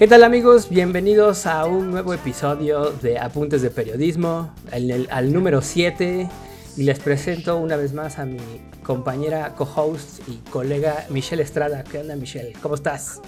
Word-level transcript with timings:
¿Qué 0.00 0.08
tal 0.08 0.24
amigos? 0.24 0.70
Bienvenidos 0.70 1.44
a 1.44 1.66
un 1.66 1.90
nuevo 1.90 2.14
episodio 2.14 2.90
de 2.90 3.18
Apuntes 3.18 3.60
de 3.60 3.68
Periodismo, 3.68 4.50
al 4.72 5.30
número 5.30 5.60
7. 5.60 6.26
Y 6.78 6.82
les 6.84 6.98
presento 7.00 7.58
una 7.58 7.76
vez 7.76 7.92
más 7.92 8.18
a 8.18 8.24
mi 8.24 8.38
compañera, 8.82 9.54
co-host 9.56 10.26
y 10.26 10.36
colega 10.48 11.04
Michelle 11.10 11.42
Estrada. 11.42 11.84
¿Qué 11.84 11.98
onda 11.98 12.16
Michelle? 12.16 12.54
¿Cómo 12.62 12.76
estás? 12.76 13.20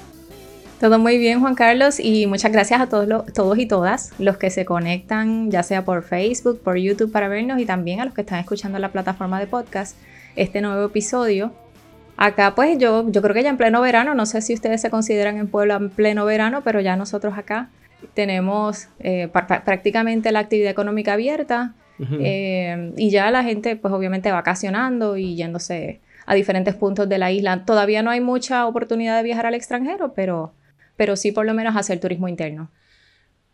Todo 0.81 0.99
muy 0.99 1.19
bien, 1.19 1.41
Juan 1.41 1.57
Carlos, 1.57 2.01
y 2.01 2.27
muchas 2.27 2.51
gracias 2.51 2.81
a 2.81 2.89
todos, 2.89 3.27
todos 3.35 3.59
y 3.59 3.67
todas 3.67 4.15
los 4.19 4.39
que 4.39 4.49
se 4.49 4.65
conectan, 4.65 5.51
ya 5.51 5.63
sea 5.63 5.85
por 5.85 6.03
Facebook, 6.03 6.63
por 6.63 6.79
YouTube 6.79 7.13
para 7.13 7.29
vernos, 7.29 7.61
y 7.61 7.67
también 7.67 8.01
a 8.01 8.07
los 8.07 8.15
que 8.15 8.23
están 8.23 8.39
escuchando 8.39 8.79
la 8.79 8.91
plataforma 8.93 9.39
de 9.39 9.47
podcast, 9.47 9.95
este 10.37 10.63
nuevo 10.63 10.87
episodio 10.87 11.53
Acá 12.25 12.55
pues 12.55 12.79
yo, 12.79 13.11
yo 13.11 13.21
creo 13.21 13.35
que 13.35 13.43
ya 13.43 13.51
en 13.51 13.57
pleno 13.57 13.81
verano, 13.81 14.15
no 14.15 14.27
sé 14.27 14.43
si 14.43 14.55
ustedes 14.55 14.81
se 14.81 14.91
consideran 14.91 15.39
en 15.39 15.49
Puebla 15.49 15.75
en 15.75 15.91
pleno 15.91 16.25
verano, 16.25 16.63
pero 16.63 16.81
ya 16.81 16.95
nosotros 16.95 17.37
acá 17.37 17.69
tenemos 18.15 18.87
eh, 19.01 19.27
prácticamente 19.27 20.31
la 20.31 20.39
actividad 20.39 20.71
económica 20.71 21.15
abierta 21.15 21.75
eh, 22.21 22.93
y 22.97 23.11
ya 23.11 23.29
la 23.33 23.43
gente 23.43 23.75
pues 23.75 23.93
obviamente 23.93 24.31
vacacionando 24.31 25.17
y 25.17 25.35
yéndose 25.35 25.99
a 26.25 26.37
diferentes 26.37 26.77
puntos 26.77 27.09
de 27.09 27.19
la 27.19 27.33
isla. 27.33 27.65
Todavía 27.65 28.05
no 28.05 28.11
hay 28.11 28.21
mucha 28.21 28.69
oportunidad 28.69 29.17
de 29.17 29.25
viajar 29.25 29.47
al 29.47 29.55
extranjero, 29.55 30.13
pero, 30.15 30.53
pero 30.97 31.17
sí 31.17 31.33
por 31.33 31.45
lo 31.45 31.55
menos 31.55 31.75
hacer 31.75 31.99
turismo 31.99 32.29
interno. 32.29 32.71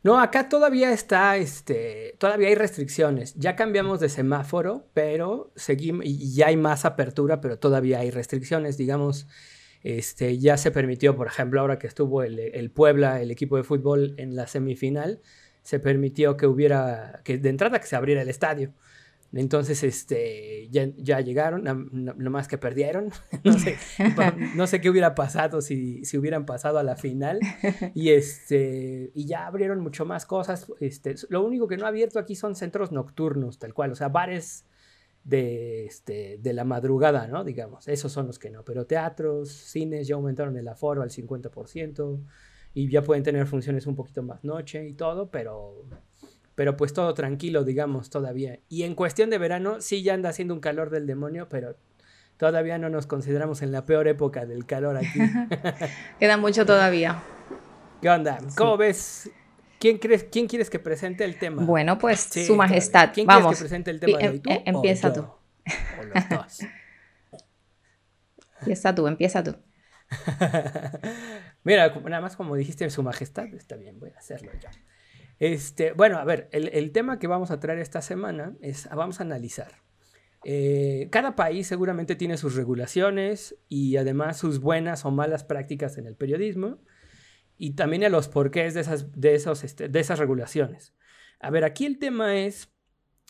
No, 0.02 0.20
acá 0.20 0.48
todavía 0.48 0.92
está, 0.92 1.36
este, 1.36 2.14
todavía 2.18 2.48
hay 2.48 2.54
restricciones. 2.54 3.34
Ya 3.34 3.56
cambiamos 3.56 3.98
de 4.00 4.08
semáforo, 4.08 4.88
pero 4.94 5.52
seguimos, 5.56 6.04
y 6.06 6.34
ya 6.34 6.46
hay 6.48 6.56
más 6.56 6.84
apertura, 6.84 7.40
pero 7.40 7.58
todavía 7.58 7.98
hay 8.00 8.10
restricciones. 8.10 8.76
Digamos, 8.76 9.26
este, 9.82 10.38
ya 10.38 10.56
se 10.56 10.70
permitió, 10.70 11.16
por 11.16 11.26
ejemplo, 11.26 11.60
ahora 11.60 11.78
que 11.78 11.88
estuvo 11.88 12.22
el, 12.22 12.38
el 12.38 12.70
Puebla, 12.70 13.20
el 13.20 13.30
equipo 13.30 13.56
de 13.56 13.64
fútbol 13.64 14.14
en 14.18 14.36
la 14.36 14.46
semifinal, 14.46 15.20
se 15.62 15.80
permitió 15.80 16.36
que 16.36 16.46
hubiera, 16.46 17.20
que 17.24 17.38
de 17.38 17.48
entrada 17.48 17.80
que 17.80 17.86
se 17.86 17.96
abriera 17.96 18.22
el 18.22 18.28
estadio. 18.28 18.72
Entonces, 19.32 19.82
este, 19.84 20.68
ya, 20.70 20.88
ya 20.96 21.20
llegaron, 21.20 21.64
nomás 22.16 22.48
que 22.48 22.56
perdieron. 22.56 23.10
no, 23.44 23.52
sé, 23.58 23.76
no 24.54 24.66
sé 24.66 24.80
qué 24.80 24.88
hubiera 24.88 25.14
pasado 25.14 25.60
si, 25.60 26.04
si, 26.04 26.16
hubieran 26.16 26.46
pasado 26.46 26.78
a 26.78 26.82
la 26.82 26.96
final. 26.96 27.40
Y, 27.94 28.10
este, 28.10 29.10
y 29.14 29.26
ya 29.26 29.46
abrieron 29.46 29.80
mucho 29.80 30.04
más 30.04 30.24
cosas. 30.24 30.72
Este, 30.80 31.14
lo 31.28 31.44
único 31.44 31.68
que 31.68 31.76
no 31.76 31.84
ha 31.84 31.88
abierto 31.88 32.18
aquí 32.18 32.34
son 32.34 32.54
centros 32.54 32.92
nocturnos, 32.92 33.58
tal 33.58 33.74
cual. 33.74 33.92
O 33.92 33.94
sea, 33.94 34.08
bares 34.08 34.64
de, 35.24 35.84
este, 35.86 36.38
de 36.38 36.52
la 36.52 36.64
madrugada, 36.64 37.26
¿no? 37.26 37.44
Digamos, 37.44 37.88
esos 37.88 38.12
son 38.12 38.26
los 38.26 38.38
que 38.38 38.50
no. 38.50 38.64
Pero 38.64 38.86
teatros, 38.86 39.50
cines 39.50 40.06
ya 40.06 40.14
aumentaron 40.14 40.56
el 40.56 40.68
aforo 40.68 41.02
al 41.02 41.10
50%. 41.10 42.20
Y 42.74 42.88
ya 42.88 43.02
pueden 43.02 43.24
tener 43.24 43.46
funciones 43.46 43.86
un 43.86 43.94
poquito 43.94 44.22
más 44.22 44.44
noche 44.44 44.86
y 44.86 44.92
todo, 44.92 45.30
pero 45.30 45.84
pero 46.58 46.76
pues 46.76 46.92
todo 46.92 47.14
tranquilo, 47.14 47.62
digamos, 47.62 48.10
todavía. 48.10 48.58
Y 48.68 48.82
en 48.82 48.96
cuestión 48.96 49.30
de 49.30 49.38
verano, 49.38 49.80
sí 49.80 50.02
ya 50.02 50.14
anda 50.14 50.30
haciendo 50.30 50.54
un 50.54 50.58
calor 50.58 50.90
del 50.90 51.06
demonio, 51.06 51.48
pero 51.48 51.76
todavía 52.36 52.78
no 52.78 52.90
nos 52.90 53.06
consideramos 53.06 53.62
en 53.62 53.70
la 53.70 53.84
peor 53.84 54.08
época 54.08 54.44
del 54.44 54.66
calor 54.66 54.96
aquí. 54.96 55.20
Queda 56.18 56.36
mucho 56.36 56.66
todavía. 56.66 57.22
¿Qué 58.02 58.10
onda? 58.10 58.40
¿Cómo 58.56 58.76
ves? 58.76 59.30
¿Quién, 59.78 59.98
crees, 59.98 60.24
¿Quién 60.24 60.48
quieres 60.48 60.68
que 60.68 60.80
presente 60.80 61.24
el 61.24 61.38
tema? 61.38 61.62
Bueno, 61.62 61.96
pues 61.96 62.22
su 62.22 62.56
majestad. 62.56 63.10
¿Quién 63.14 63.28
Vamos. 63.28 63.42
quieres 63.42 63.58
que 63.58 63.62
presente 63.62 63.90
el 63.92 64.00
tema? 64.00 64.20
Em, 64.20 64.42
eh, 64.48 64.62
empieza 64.66 65.12
tú. 65.12 65.20
O 65.20 66.02
los 66.02 66.28
dos. 66.28 66.58
empieza 68.62 68.94
tú, 68.96 69.06
empieza 69.06 69.44
tú. 69.44 69.54
Mira, 71.62 71.94
nada 72.00 72.20
más 72.20 72.34
como 72.34 72.56
dijiste 72.56 72.90
su 72.90 73.04
majestad, 73.04 73.46
está 73.54 73.76
bien, 73.76 74.00
voy 74.00 74.10
a 74.10 74.18
hacerlo 74.18 74.50
yo. 74.60 74.68
Este, 75.38 75.92
bueno, 75.92 76.18
a 76.18 76.24
ver, 76.24 76.48
el, 76.52 76.90
tema 76.90 77.18
que 77.18 77.28
vamos 77.28 77.50
a 77.50 77.60
traer 77.60 77.78
esta 77.78 78.02
semana 78.02 78.56
es, 78.60 78.88
vamos 78.90 79.20
a 79.20 79.22
analizar. 79.22 79.82
Eh, 80.44 81.08
cada 81.10 81.36
país 81.36 81.66
seguramente 81.66 82.16
tiene 82.16 82.36
sus 82.36 82.54
regulaciones 82.54 83.56
y 83.68 83.96
además 83.96 84.36
sus 84.36 84.60
buenas 84.60 85.04
o 85.04 85.10
malas 85.10 85.44
prácticas 85.44 85.98
en 85.98 86.06
el 86.06 86.14
periodismo 86.14 86.78
y 87.56 87.72
también 87.74 88.04
a 88.04 88.08
los 88.08 88.28
porqués 88.28 88.74
de 88.74 88.80
esas, 88.80 89.20
de 89.20 89.34
esos, 89.34 89.64
este, 89.64 89.88
de 89.88 90.00
esas 90.00 90.18
regulaciones. 90.18 90.94
A 91.40 91.50
ver, 91.50 91.64
aquí 91.64 91.86
el 91.86 91.98
tema 91.98 92.36
es, 92.36 92.72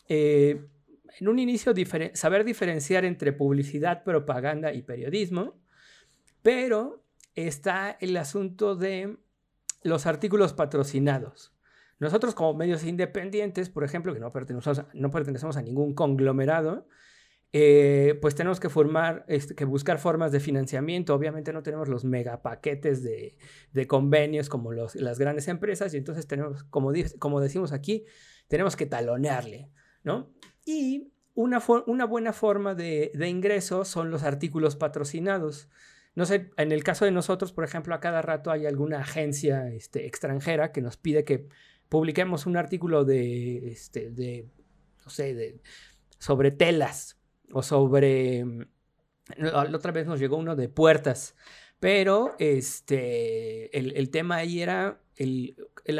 eh, 0.07 0.65
en 1.19 1.27
un 1.27 1.39
inicio, 1.39 1.73
saber 2.13 2.43
diferenciar 2.43 3.05
entre 3.05 3.33
publicidad, 3.33 4.03
propaganda 4.03 4.73
y 4.73 4.81
periodismo, 4.81 5.59
pero 6.41 7.03
está 7.35 7.97
el 7.99 8.17
asunto 8.17 8.75
de 8.75 9.17
los 9.83 10.05
artículos 10.05 10.53
patrocinados. 10.53 11.53
Nosotros 11.99 12.33
como 12.33 12.53
medios 12.53 12.85
independientes, 12.85 13.69
por 13.69 13.83
ejemplo, 13.83 14.13
que 14.13 14.21
no 14.21 14.31
pertenecemos 14.31 15.57
a, 15.57 15.61
ningún 15.61 15.93
conglomerado, 15.93 16.87
eh, 17.51 18.17
pues 18.21 18.35
tenemos 18.35 18.59
que, 18.59 18.69
formar, 18.69 19.25
este, 19.27 19.65
buscar 19.65 19.99
formas 19.99 20.31
de 20.31 20.39
financiamiento. 20.39 21.13
Obviamente 21.13 21.51
no 21.51 21.61
tenemos 21.61 21.89
los 21.89 22.05
megapaquetes 22.05 23.03
de, 23.03 23.35
de 23.73 23.87
convenios 23.87 24.47
como 24.47 24.71
las 24.71 25.19
grandes 25.19 25.47
empresas 25.49 25.93
y 25.93 25.97
entonces 25.97 26.25
tenemos, 26.25 26.63
como, 26.63 26.91
decimos 26.93 27.73
aquí, 27.73 28.05
tenemos 28.47 28.77
que 28.77 28.85
talonearle, 28.85 29.69
¿no? 30.03 30.31
Y 30.65 31.11
una, 31.33 31.61
una 31.85 32.05
buena 32.05 32.31
forma 32.31 32.75
de, 32.75 33.11
de 33.13 33.27
ingreso 33.27 33.83
son 33.83 34.09
los 34.09 34.23
artículos 34.23 34.77
patrocinados. 34.77 35.69
No 36.15 36.25
sé, 36.25 36.51
en 36.57 36.71
el 36.71 36.83
caso 36.83 37.05
de 37.05 37.11
nosotros, 37.11 37.51
por 37.51 37.63
ejemplo, 37.63 37.93
a 37.93 37.99
cada 37.99 38.21
rato 38.21 38.51
hay 38.51 38.65
alguna 38.65 38.99
agencia 38.99 39.69
este, 39.69 40.05
extranjera 40.05 40.71
que 40.71 40.81
nos 40.81 40.97
pide 40.97 41.23
que 41.23 41.47
publiquemos 41.89 42.45
un 42.45 42.55
artículo 42.55 43.03
de, 43.03 43.71
este, 43.71 44.11
de 44.11 44.47
no 45.03 45.09
sé, 45.09 45.33
de, 45.33 45.59
sobre 46.19 46.51
telas 46.51 47.17
o 47.51 47.63
sobre... 47.63 48.45
Mm, 48.45 48.65
la 49.37 49.75
otra 49.75 49.91
vez 49.91 50.07
nos 50.07 50.19
llegó 50.19 50.37
uno 50.37 50.55
de 50.55 50.69
puertas, 50.69 51.35
pero 51.79 52.35
este, 52.39 53.77
el, 53.77 54.09
tema 54.09 54.37
ahí 54.37 54.61
era, 54.61 55.01
el, 55.17 55.55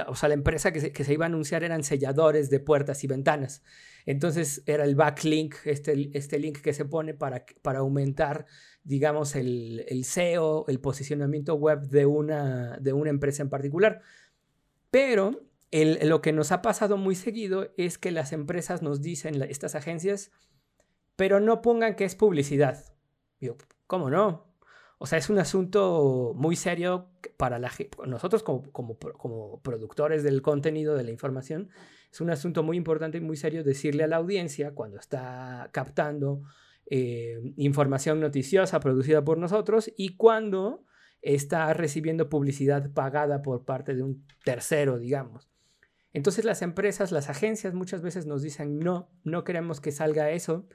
o 0.08 0.16
sea, 0.16 0.30
la 0.30 0.36
empresa 0.36 0.74
que 0.74 0.82
se, 0.82 0.92
que 0.92 1.04
se, 1.04 1.14
iba 1.14 1.26
a 1.26 1.28
anunciar 1.28 1.64
eran 1.64 1.84
selladores 1.84 2.50
de 2.50 2.60
puertas 2.60 3.04
y 3.04 3.08
ventanas. 3.08 3.62
Entonces 4.08 4.64
era 4.66 4.84
el 4.84 4.96
backlink, 4.96 5.56
este, 5.66 6.10
este 6.18 6.40
link 6.40 6.60
que 6.62 6.74
se 6.74 6.86
pone 6.86 7.14
para, 7.14 7.46
para 7.62 7.80
aumentar, 7.80 8.48
digamos, 8.84 9.36
el, 9.36 9.86
el 9.88 10.06
SEO, 10.06 10.66
el 10.68 10.80
posicionamiento 10.80 11.54
web 11.54 11.82
de 11.82 12.08
una, 12.08 12.78
de 12.78 12.94
una 12.94 13.12
empresa 13.12 13.44
en 13.44 13.50
particular. 13.50 14.02
Pero 14.90 15.49
lo 15.72 16.22
que 16.22 16.34
nos 16.34 16.52
ha 16.52 16.62
pasado 16.62 16.98
muy 16.98 17.16
seguido 17.16 17.72
es 17.78 17.98
que 17.98 18.12
las 18.12 18.34
empresas 18.34 18.82
nos 18.82 19.02
dicen, 19.02 19.42
estas 19.44 19.76
agencias, 19.76 20.32
pero 21.16 21.40
no 21.40 21.62
pongan 21.62 21.96
que 21.96 22.06
es 22.06 22.16
publicidad. 22.16 22.84
Digo, 23.40 23.58
¿cómo 23.88 24.10
no? 24.10 24.50
O 25.02 25.06
sea, 25.06 25.18
es 25.18 25.30
un 25.30 25.40
asunto 25.40 26.34
muy 26.36 26.58
serio 26.58 27.10
para 27.38 27.58
la, 27.58 27.72
nosotros 28.06 28.44
como, 28.44 29.00
productores 29.62 30.24
del 30.24 30.42
contenido, 30.42 30.96
de 30.96 31.06
la 31.06 31.12
información. 31.12 31.70
Es 32.12 32.20
un 32.20 32.30
asunto 32.32 32.64
muy 32.64 32.76
importante 32.76 33.18
y 33.18 33.22
muy 33.22 33.38
serio 33.38 33.64
decirle 33.64 34.04
a 34.04 34.08
la 34.08 34.18
audiencia 34.18 34.74
cuando 34.74 34.98
está 34.98 35.70
captando 35.72 36.42
eh, 36.86 37.40
información 37.56 38.20
noticiosa 38.20 38.82
producida 38.82 39.24
por 39.24 39.38
nosotros 39.38 39.90
y 39.96 40.18
cuando 40.18 40.84
está 41.22 41.74
recibiendo 41.74 42.28
publicidad 42.28 42.92
pagada 42.92 43.42
por 43.42 43.64
parte 43.64 43.96
de 43.96 44.04
un 44.04 44.26
tercero, 44.44 44.98
digamos. 44.98 45.50
Entonces 46.14 46.46
las 46.46 46.62
empresas, 46.62 47.12
las 47.12 47.30
agencias 47.30 47.74
muchas 47.74 48.02
veces 48.02 48.26
nos 48.26 48.42
dicen, 48.42 48.80
no, 48.80 49.12
no 49.24 49.44
queremos 49.44 49.80
que 49.80 49.92
salga 49.92 50.32
eso. 50.32 50.68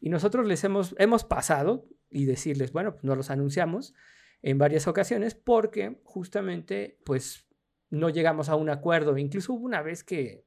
Y 0.00 0.08
nosotros 0.08 0.46
les 0.46 0.64
hemos, 0.64 1.24
pasado 1.24 1.86
y 2.08 2.24
decirles, 2.24 2.72
bueno, 2.72 2.92
pues 2.92 3.04
no 3.04 3.14
los 3.14 3.30
anunciamos 3.30 3.94
en 4.42 4.58
varias 4.58 4.88
ocasiones 4.88 5.34
porque 5.34 6.00
justamente 6.04 6.98
pues 7.04 7.46
no 7.90 8.08
llegamos 8.08 8.48
a 8.48 8.56
un 8.56 8.70
acuerdo. 8.70 9.16
Incluso 9.18 9.52
hubo 9.52 9.66
una 9.66 9.82
vez 9.82 10.02
que, 10.02 10.44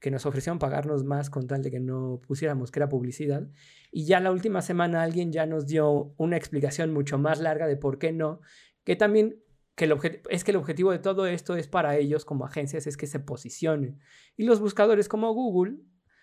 que 0.00 0.10
nos 0.10 0.26
ofrecieron 0.26 0.58
pagarnos 0.58 1.04
más 1.04 1.30
con 1.30 1.46
tal 1.46 1.62
de 1.62 1.70
que 1.70 1.80
no 1.80 2.20
pusiéramos 2.26 2.70
que 2.70 2.80
era 2.80 2.88
publicidad. 2.88 3.46
Y 3.92 4.06
ya 4.06 4.18
la 4.20 4.32
última 4.32 4.62
semana 4.62 5.02
alguien 5.02 5.30
ya 5.30 5.46
nos 5.46 5.66
dio 5.66 6.14
una 6.16 6.36
explicación 6.36 6.92
mucho 6.92 7.18
más 7.18 7.40
larga 7.40 7.66
de 7.66 7.76
por 7.76 7.98
qué 7.98 8.12
no, 8.12 8.40
que 8.84 8.96
también 8.96 9.43
que 9.74 9.86
el 9.86 10.22
es 10.30 10.44
que 10.44 10.52
el 10.52 10.56
objetivo 10.56 10.92
de 10.92 10.98
todo 10.98 11.26
esto 11.26 11.56
es 11.56 11.66
para 11.68 11.96
ellos 11.96 12.24
como 12.24 12.44
agencias 12.44 12.86
es 12.86 12.96
que 12.96 13.06
se 13.06 13.20
posicionen. 13.20 14.00
Y 14.36 14.44
los 14.44 14.60
buscadores 14.60 15.08
como 15.08 15.32
Google, 15.32 15.78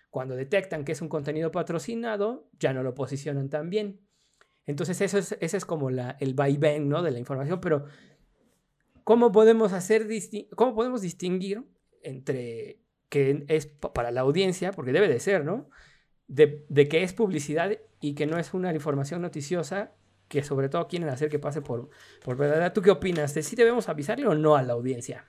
cuando 0.09 0.36
detectan 0.36 0.86
que 0.86 0.94
es 0.94 1.01
un 1.01 1.09
contenido 1.09 1.51
patrocinado, 1.51 2.50
ya 2.59 2.74
no 2.74 2.83
lo 2.83 2.95
posicionan 2.95 3.50
tan 3.50 3.69
bien. 3.69 4.00
Entonces 4.65 5.01
eso 5.01 5.18
es, 5.18 5.38
ese 5.39 5.57
es 5.57 5.65
como 5.65 5.89
la, 5.89 6.12
el 6.19 6.33
vaivén 6.33 6.88
¿no? 6.88 7.01
de 7.01 7.12
la 7.12 7.19
información, 7.19 7.59
pero 7.59 7.86
¿cómo 9.03 9.31
podemos, 9.31 9.74
hacer 9.74 10.07
¿cómo 10.56 10.75
podemos 10.75 11.01
distinguir 11.01 11.63
entre 12.03 12.80
que 13.09 13.44
es 13.50 13.65
para 13.68 14.12
la 14.12 14.21
audiencia, 14.21 14.71
porque 14.71 14.94
debe 14.94 15.09
de 15.09 15.19
ser, 15.19 15.44
¿no? 15.44 15.69
De, 16.27 16.65
de 16.69 16.88
que 16.88 17.03
es 17.03 17.12
publicidad 17.12 17.77
y 18.00 18.15
que 18.15 18.25
no 18.25 18.38
es 18.38 18.53
una 18.53 18.74
información 18.74 19.21
noticiosa 19.21 19.94
que 20.31 20.44
sobre 20.44 20.69
todo 20.69 20.88
quieren 20.88 21.10
hacer 21.10 21.30
que 21.30 21.39
pase 21.39 21.62
por, 21.62 21.89
por 22.24 22.38
¿Tú 22.72 22.81
qué 22.81 22.89
opinas? 22.89 23.33
¿De 23.33 23.44
si 23.44 23.57
debemos 23.57 23.89
avisarle 23.89 24.25
o 24.28 24.33
no 24.33 24.56
a 24.56 24.63
la 24.63 24.72
audiencia? 24.72 25.25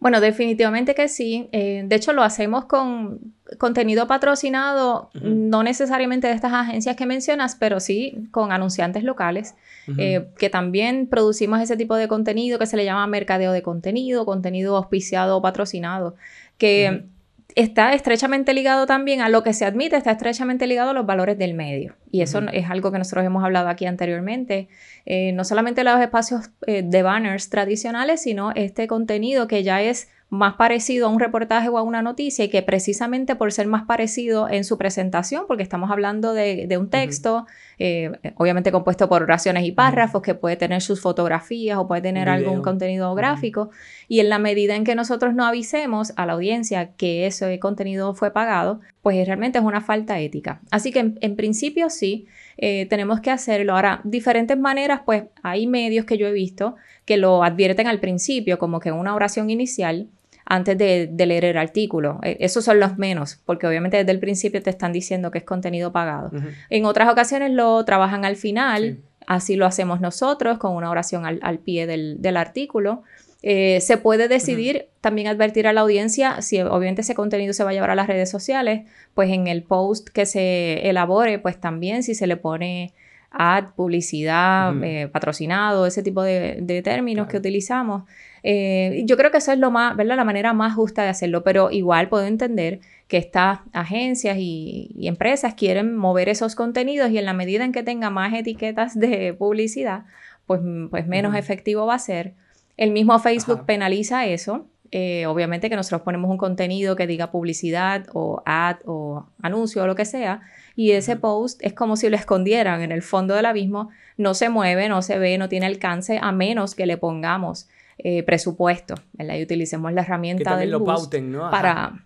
Bueno, 0.00 0.20
definitivamente 0.20 0.96
que 0.96 1.06
sí. 1.06 1.48
Eh, 1.52 1.84
de 1.86 1.96
hecho, 1.96 2.12
lo 2.12 2.24
hacemos 2.24 2.64
con 2.64 3.32
contenido 3.58 4.08
patrocinado, 4.08 5.10
no 5.14 5.62
necesariamente 5.62 6.26
de 6.26 6.32
estas 6.32 6.52
agencias 6.52 6.96
que 6.96 7.06
mencionas, 7.06 7.54
pero 7.54 7.78
sí 7.78 8.26
con 8.32 8.50
anunciantes 8.50 9.04
locales, 9.04 9.54
eh, 9.96 10.26
que 10.36 10.50
también 10.50 11.06
producimos 11.06 11.60
ese 11.60 11.76
tipo 11.76 11.94
de 11.94 12.08
contenido 12.08 12.58
que 12.58 12.66
se 12.66 12.76
le 12.76 12.84
llama 12.84 13.06
mercadeo 13.06 13.52
de 13.52 13.62
contenido, 13.62 14.26
contenido 14.26 14.76
auspiciado 14.76 15.36
o 15.36 15.42
patrocinado, 15.42 16.16
que 16.58 17.04
está 17.54 17.92
estrechamente 17.92 18.52
ligado 18.52 18.86
también 18.86 19.20
a 19.20 19.28
lo 19.28 19.42
que 19.42 19.52
se 19.52 19.64
admite, 19.64 19.96
está 19.96 20.12
estrechamente 20.12 20.66
ligado 20.66 20.90
a 20.90 20.92
los 20.92 21.06
valores 21.06 21.38
del 21.38 21.54
medio. 21.54 21.96
Y 22.10 22.22
eso 22.22 22.40
es 22.52 22.70
algo 22.70 22.92
que 22.92 22.98
nosotros 22.98 23.24
hemos 23.24 23.44
hablado 23.44 23.68
aquí 23.68 23.86
anteriormente. 23.86 24.68
Eh, 25.06 25.32
no 25.32 25.44
solamente 25.44 25.84
los 25.84 26.00
espacios 26.00 26.50
eh, 26.66 26.82
de 26.84 27.02
banners 27.02 27.50
tradicionales, 27.50 28.22
sino 28.22 28.52
este 28.52 28.86
contenido 28.86 29.46
que 29.48 29.62
ya 29.62 29.82
es 29.82 30.08
más 30.30 30.54
parecido 30.54 31.06
a 31.06 31.10
un 31.10 31.20
reportaje 31.20 31.68
o 31.68 31.78
a 31.78 31.82
una 31.82 32.02
noticia 32.02 32.44
y 32.44 32.48
que 32.48 32.62
precisamente 32.62 33.36
por 33.36 33.52
ser 33.52 33.66
más 33.66 33.84
parecido 33.84 34.48
en 34.48 34.64
su 34.64 34.78
presentación, 34.78 35.44
porque 35.46 35.62
estamos 35.62 35.90
hablando 35.90 36.32
de, 36.32 36.76
un 36.78 36.90
texto, 36.90 37.46
eh, 37.78 38.10
obviamente 38.36 38.72
compuesto 38.72 39.08
por 39.08 39.22
oraciones 39.22 39.64
y 39.64 39.72
párrafos, 39.72 40.22
que 40.22 40.34
puede 40.34 40.56
tener 40.56 40.82
sus 40.82 41.00
fotografías 41.00 41.78
o 41.78 41.86
puede 41.86 42.02
tener 42.02 42.28
algún 42.28 42.62
contenido 42.62 43.14
gráfico, 43.14 43.70
y 44.08 44.20
en 44.20 44.28
la 44.28 44.38
medida 44.38 44.74
en 44.74 44.84
que 44.84 44.94
nosotros 44.94 45.34
no 45.34 45.44
avisemos 45.44 46.12
a 46.16 46.26
la 46.26 46.32
audiencia 46.32 46.92
que 46.96 47.26
ese 47.26 47.58
contenido 47.58 48.14
fue 48.14 48.32
pagado, 48.32 48.80
pues 49.02 49.24
realmente 49.26 49.58
es 49.58 49.64
una 49.64 49.82
falta 49.82 50.18
ética. 50.18 50.60
Así 50.70 50.90
que 50.90 51.12
en, 51.20 51.36
principio 51.36 51.90
sí, 51.90 52.26
eh, 52.56 52.86
tenemos 52.86 53.20
que 53.20 53.30
hacerlo. 53.30 53.74
Ahora, 53.74 54.00
diferentes 54.04 54.58
maneras, 54.58 55.02
pues 55.04 55.24
hay 55.42 55.66
medios 55.66 56.06
que 56.06 56.16
yo 56.16 56.26
he 56.26 56.32
visto 56.32 56.76
que 57.04 57.16
lo 57.16 57.44
advierten 57.44 57.86
al 57.86 58.00
principio, 58.00 58.58
como 58.58 58.80
que 58.80 58.92
una 58.92 59.14
oración 59.14 59.50
inicial, 59.50 60.08
antes 60.46 60.76
de, 60.76 61.10
leer 61.26 61.44
el 61.44 61.56
artículo. 61.56 62.20
E, 62.22 62.36
esos 62.40 62.64
son 62.64 62.80
los 62.80 62.98
menos, 62.98 63.40
porque 63.44 63.66
obviamente 63.66 63.96
desde 63.96 64.12
el 64.12 64.20
principio 64.20 64.62
te 64.62 64.70
están 64.70 64.92
diciendo 64.92 65.30
que 65.30 65.38
es 65.38 65.44
contenido 65.44 65.92
pagado. 65.92 66.30
En 66.70 66.84
otras 66.84 67.10
ocasiones 67.10 67.52
lo 67.52 67.84
trabajan 67.84 68.24
al 68.24 68.36
final, 68.36 68.98
así 69.26 69.56
lo 69.56 69.66
hacemos 69.66 70.00
nosotros, 70.00 70.58
con 70.58 70.74
una 70.74 70.90
oración 70.90 71.24
al, 71.24 71.58
pie 71.58 71.86
del, 71.86 72.36
artículo. 72.36 73.02
Eh, 73.46 73.80
se 73.82 73.98
puede 73.98 74.26
decidir 74.26 74.86
también 75.02 75.28
advertir 75.28 75.66
a 75.66 75.74
la 75.74 75.82
audiencia 75.82 76.40
si 76.40 76.62
obviamente 76.62 77.02
ese 77.02 77.14
contenido 77.14 77.52
se 77.52 77.62
va 77.62 77.70
a 77.70 77.72
llevar 77.74 77.90
a 77.90 77.94
las 77.94 78.06
redes 78.06 78.30
sociales, 78.30 78.86
pues 79.12 79.30
en 79.30 79.48
el 79.48 79.62
post 79.62 80.08
que 80.08 80.24
se 80.24 80.88
elabore, 80.88 81.38
pues 81.38 81.60
también 81.60 82.02
si 82.02 82.14
se 82.14 82.26
le 82.26 82.38
pone 82.38 82.94
ad, 83.36 83.74
publicidad, 83.74 84.72
eh, 84.82 85.08
patrocinado, 85.08 85.86
ese 85.86 86.02
tipo 86.02 86.22
de, 86.22 86.82
términos 86.84 87.26
que 87.28 87.36
utilizamos. 87.36 88.04
Eh, 88.42 89.02
yo 89.04 89.16
creo 89.16 89.30
que 89.30 89.38
eso 89.38 89.52
es 89.52 89.58
lo 89.58 89.70
más, 89.70 89.96
¿verdad? 89.96 90.16
La 90.16 90.24
manera 90.24 90.52
más 90.52 90.74
justa 90.74 91.02
de 91.02 91.08
hacerlo, 91.08 91.42
pero 91.42 91.70
igual 91.70 92.08
puedo 92.08 92.24
entender 92.26 92.80
que 93.08 93.16
estas 93.16 93.60
agencias 93.72 94.36
y, 94.38 94.94
empresas 95.02 95.54
quieren 95.54 95.96
mover 95.96 96.28
esos 96.28 96.54
contenidos 96.54 97.10
y 97.10 97.18
en 97.18 97.24
la 97.24 97.32
medida 97.32 97.64
en 97.64 97.72
que 97.72 97.82
tenga 97.82 98.10
más 98.10 98.32
etiquetas 98.34 98.98
de 98.98 99.34
publicidad, 99.34 100.04
pues, 100.46 100.60
pues 100.90 101.06
menos 101.06 101.34
efectivo 101.34 101.86
va 101.86 101.94
a 101.94 101.98
ser. 101.98 102.34
El 102.76 102.90
mismo 102.90 103.18
Facebook 103.18 103.64
penaliza 103.66 104.26
eso. 104.26 104.66
Eh, 104.96 105.26
obviamente 105.26 105.68
que 105.68 105.74
nosotros 105.74 106.02
ponemos 106.02 106.30
un 106.30 106.36
contenido 106.36 106.94
que 106.94 107.08
diga 107.08 107.32
publicidad 107.32 108.06
o 108.12 108.44
ad 108.46 108.76
o 108.84 109.26
anuncio 109.42 109.82
o 109.82 109.88
lo 109.88 109.96
que 109.96 110.04
sea, 110.04 110.42
y 110.76 110.92
ese 110.92 111.16
post 111.16 111.60
es 111.64 111.72
como 111.72 111.96
si 111.96 112.08
lo 112.08 112.14
escondieran 112.14 112.80
en 112.80 112.92
el 112.92 113.02
fondo 113.02 113.34
del 113.34 113.46
abismo, 113.46 113.90
no 114.18 114.34
se 114.34 114.50
mueve, 114.50 114.88
no 114.88 115.02
se 115.02 115.18
ve, 115.18 115.36
no 115.36 115.48
tiene 115.48 115.66
alcance, 115.66 116.20
a 116.22 116.30
menos 116.30 116.76
que 116.76 116.86
le 116.86 116.96
pongamos 116.96 117.68
eh, 117.98 118.22
presupuesto, 118.22 118.94
¿verdad? 119.14 119.34
Y 119.34 119.42
utilicemos 119.42 119.92
la 119.92 120.02
herramienta 120.02 120.56
del 120.56 120.70
lo 120.70 120.84
pauten, 120.84 121.32
¿no? 121.32 121.50
para... 121.50 122.04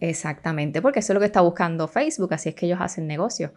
Exactamente, 0.00 0.80
porque 0.80 1.00
eso 1.00 1.12
es 1.12 1.14
lo 1.14 1.20
que 1.20 1.26
está 1.26 1.42
buscando 1.42 1.88
Facebook, 1.88 2.32
así 2.32 2.48
es 2.48 2.54
que 2.54 2.64
ellos 2.64 2.78
hacen 2.80 3.06
negocio. 3.06 3.52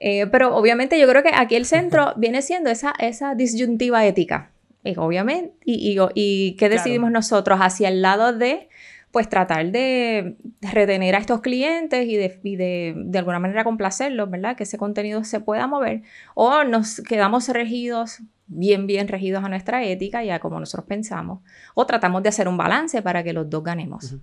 Eh, 0.00 0.26
pero 0.26 0.54
obviamente 0.54 1.00
yo 1.00 1.08
creo 1.08 1.22
que 1.22 1.30
aquí 1.34 1.56
el 1.56 1.64
centro 1.64 2.12
viene 2.18 2.42
siendo 2.42 2.68
esa, 2.68 2.92
esa 2.98 3.34
disyuntiva 3.34 4.04
ética. 4.04 4.50
Y 4.86 4.94
obviamente, 4.96 5.54
y, 5.64 5.98
y, 6.14 6.56
¿qué 6.56 6.68
decidimos 6.68 7.10
nosotros? 7.10 7.58
Hacia 7.60 7.88
el 7.88 8.02
lado 8.02 8.32
de 8.32 8.68
pues 9.10 9.28
tratar 9.28 9.72
de 9.72 10.36
retener 10.60 11.14
a 11.14 11.18
estos 11.18 11.40
clientes 11.40 12.06
y 12.06 12.16
de, 12.16 12.38
de, 12.42 12.94
de, 12.96 13.18
alguna 13.18 13.38
manera 13.38 13.64
complacerlos, 13.64 14.30
¿verdad? 14.30 14.56
Que 14.56 14.64
ese 14.64 14.76
contenido 14.76 15.24
se 15.24 15.40
pueda 15.40 15.66
mover. 15.66 16.02
O 16.34 16.64
nos 16.64 17.00
quedamos 17.00 17.48
regidos, 17.48 18.18
bien, 18.46 18.86
bien 18.86 19.08
regidos 19.08 19.42
a 19.42 19.48
nuestra 19.48 19.82
ética 19.84 20.22
y 20.22 20.30
a 20.30 20.38
como 20.38 20.60
nosotros 20.60 20.86
pensamos. 20.86 21.42
O 21.74 21.86
tratamos 21.86 22.22
de 22.22 22.28
hacer 22.28 22.46
un 22.46 22.58
balance 22.58 23.00
para 23.00 23.24
que 23.24 23.32
los 23.32 23.48
dos 23.48 23.64
ganemos. 23.64 24.16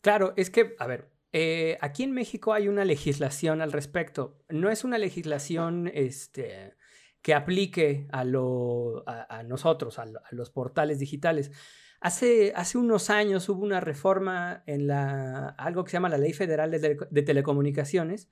Claro, 0.00 0.32
es 0.36 0.50
que, 0.50 0.74
a 0.78 0.86
ver, 0.86 1.10
eh, 1.32 1.78
aquí 1.80 2.04
en 2.04 2.12
México 2.12 2.52
hay 2.52 2.68
una 2.68 2.84
legislación 2.84 3.60
al 3.60 3.72
respecto. 3.72 4.38
No 4.48 4.70
es 4.70 4.84
una 4.84 4.98
legislación 4.98 5.90
este, 5.92 6.74
que 7.24 7.32
aplique 7.32 8.06
a, 8.12 8.22
nosotros, 9.42 9.98
a, 9.98 10.06
los 10.30 10.50
portales 10.50 10.98
digitales 10.98 11.50
Hace, 12.04 12.52
unos 12.74 13.08
años 13.08 13.48
hubo 13.48 13.64
una 13.64 13.80
reforma 13.80 14.62
en 14.66 14.86
la, 14.86 15.48
algo 15.56 15.84
que 15.84 15.90
se 15.90 15.96
llama 15.96 16.10
la 16.10 16.18
Ley 16.18 16.34
Federal 16.34 16.70
de, 16.70 17.22
Telecomunicaciones, 17.22 18.28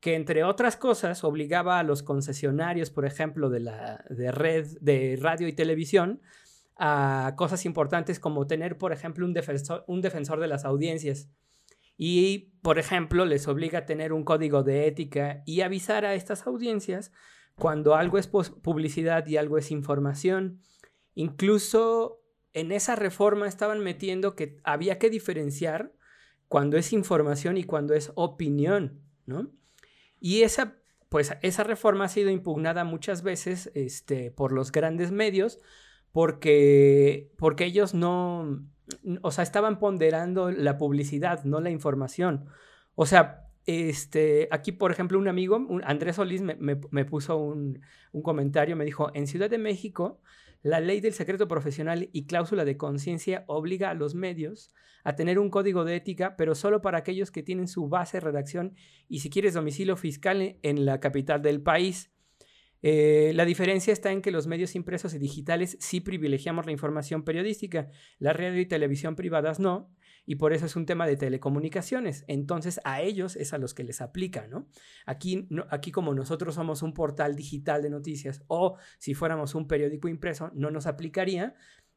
que 0.00 0.16
entre 0.16 0.42
otras 0.42 0.76
cosas 0.76 1.22
obligaba 1.22 1.78
a 1.78 1.84
los 1.84 2.02
concesionarios, 2.02 2.90
por 2.90 3.06
ejemplo, 3.06 3.50
de 3.50 3.60
la 3.60 4.04
de 4.10 4.32
red 4.32 4.66
de 4.80 5.16
radio 5.20 5.46
y 5.46 5.52
televisión, 5.52 6.22
a 6.76 7.34
cosas 7.36 7.64
importantes 7.66 8.18
como 8.18 8.48
tener, 8.48 8.78
por 8.78 8.92
ejemplo, 8.92 9.24
un 9.24 9.32
defensor 10.02 10.40
de 10.40 10.48
las 10.48 10.64
audiencias. 10.64 11.28
Y, 11.96 12.52
por 12.62 12.80
ejemplo, 12.80 13.26
les 13.26 13.46
obliga 13.46 13.78
a 13.78 13.86
tener 13.86 14.12
un 14.12 14.24
código 14.24 14.64
de 14.64 14.88
ética 14.88 15.44
y 15.46 15.60
avisar 15.60 16.04
a 16.04 16.14
estas 16.14 16.48
audiencias 16.48 17.12
cuando 17.56 17.94
algo 17.94 18.18
es 18.18 18.26
publicidad 18.26 19.26
y 19.26 19.36
algo 19.36 19.58
es 19.58 19.70
información. 19.70 20.60
Incluso 21.14 22.20
en 22.52 22.72
esa 22.72 22.96
reforma 22.96 23.46
estaban 23.46 23.80
metiendo 23.80 24.34
que 24.34 24.58
había 24.64 24.98
que 24.98 25.10
diferenciar 25.10 25.92
cuando 26.48 26.76
es 26.76 26.92
información 26.92 27.56
y 27.56 27.64
cuando 27.64 27.94
es 27.94 28.12
opinión, 28.14 29.00
¿no? 29.26 29.50
Y 30.20 30.42
esa, 30.42 30.76
pues, 31.08 31.36
esa 31.42 31.64
reforma 31.64 32.04
ha 32.04 32.08
sido 32.08 32.30
impugnada 32.30 32.84
muchas 32.84 33.22
veces 33.22 33.70
este, 33.74 34.30
por 34.30 34.52
los 34.52 34.72
grandes 34.72 35.10
medios 35.10 35.60
porque, 36.12 37.32
porque 37.38 37.64
ellos 37.64 37.92
no, 37.92 38.64
o 39.22 39.30
sea, 39.32 39.42
estaban 39.42 39.78
ponderando 39.78 40.50
la 40.50 40.78
publicidad, 40.78 41.44
no 41.44 41.60
la 41.60 41.70
información. 41.70 42.46
O 42.94 43.06
sea, 43.06 43.43
este, 43.66 44.48
aquí, 44.50 44.72
por 44.72 44.90
ejemplo, 44.90 45.18
un 45.18 45.28
amigo, 45.28 45.66
Andrés 45.84 46.16
Solís, 46.16 46.42
me, 46.42 47.04
puso 47.04 47.36
un, 47.36 47.80
un, 48.12 48.22
comentario, 48.22 48.76
me 48.76 48.84
dijo, 48.84 49.10
en 49.14 49.26
Ciudad 49.26 49.48
de 49.48 49.58
México 49.58 50.20
la 50.64 50.80
ley 50.80 51.00
del 51.00 51.12
secreto 51.12 51.46
profesional 51.46 52.08
y 52.12 52.24
cláusula 52.24 52.64
de 52.64 52.78
conciencia 52.78 53.44
obliga 53.48 53.90
a 53.90 53.94
los 53.94 54.14
medios 54.14 54.70
a 55.04 55.14
tener 55.14 55.38
un 55.38 55.50
código 55.50 55.84
de 55.84 55.96
ética, 55.96 56.36
pero 56.36 56.54
solo 56.54 56.80
para 56.80 56.96
aquellos 56.96 57.30
que 57.30 57.42
tienen 57.42 57.68
su 57.68 57.88
base, 57.90 58.18
redacción 58.18 58.74
y 59.06 59.20
si 59.20 59.28
quieres 59.28 59.52
domicilio 59.52 59.94
fiscal 59.96 60.58
en 60.62 60.86
la 60.86 61.00
capital 61.00 61.42
del 61.42 61.60
país. 61.60 62.10
Eh, 62.80 63.32
la 63.34 63.44
diferencia 63.44 63.92
está 63.92 64.10
en 64.10 64.22
que 64.22 64.30
los 64.30 64.46
medios 64.46 64.74
impresos 64.74 65.12
y 65.12 65.18
digitales 65.18 65.76
sí 65.80 66.00
privilegiamos 66.00 66.64
la 66.64 66.72
información 66.72 67.24
periodística, 67.24 67.90
la 68.18 68.32
radio 68.32 68.60
y 68.60 68.66
televisión 68.66 69.16
privadas 69.16 69.60
no, 69.60 69.90
y 70.26 70.36
por 70.36 70.52
eso 70.52 70.66
es 70.66 70.76
un 70.76 70.86
tema 70.86 71.06
de 71.06 71.16
telecomunicaciones. 71.16 72.24
Entonces 72.28 72.80
a 72.84 73.02
ellos 73.02 73.36
es 73.36 73.52
a 73.52 73.58
los 73.58 73.74
que 73.74 73.84
les 73.84 74.00
aplica, 74.00 74.46
¿no? 74.46 74.66
Aquí, 75.06 75.48
aquí 75.70 75.92
como 75.92 76.14
nosotros 76.14 76.54
somos 76.54 76.82
un 76.82 76.94
portal 76.94 77.36
digital 77.36 77.82
de 77.82 77.90
noticias 77.90 78.42
o 78.46 78.76
si 78.98 79.14
fuéramos 79.14 79.54
un 79.54 79.66
periódico 79.66 80.08
impreso, 80.08 80.50
no 80.54 80.70
nos 80.70 80.86
aplicaría 80.86 81.54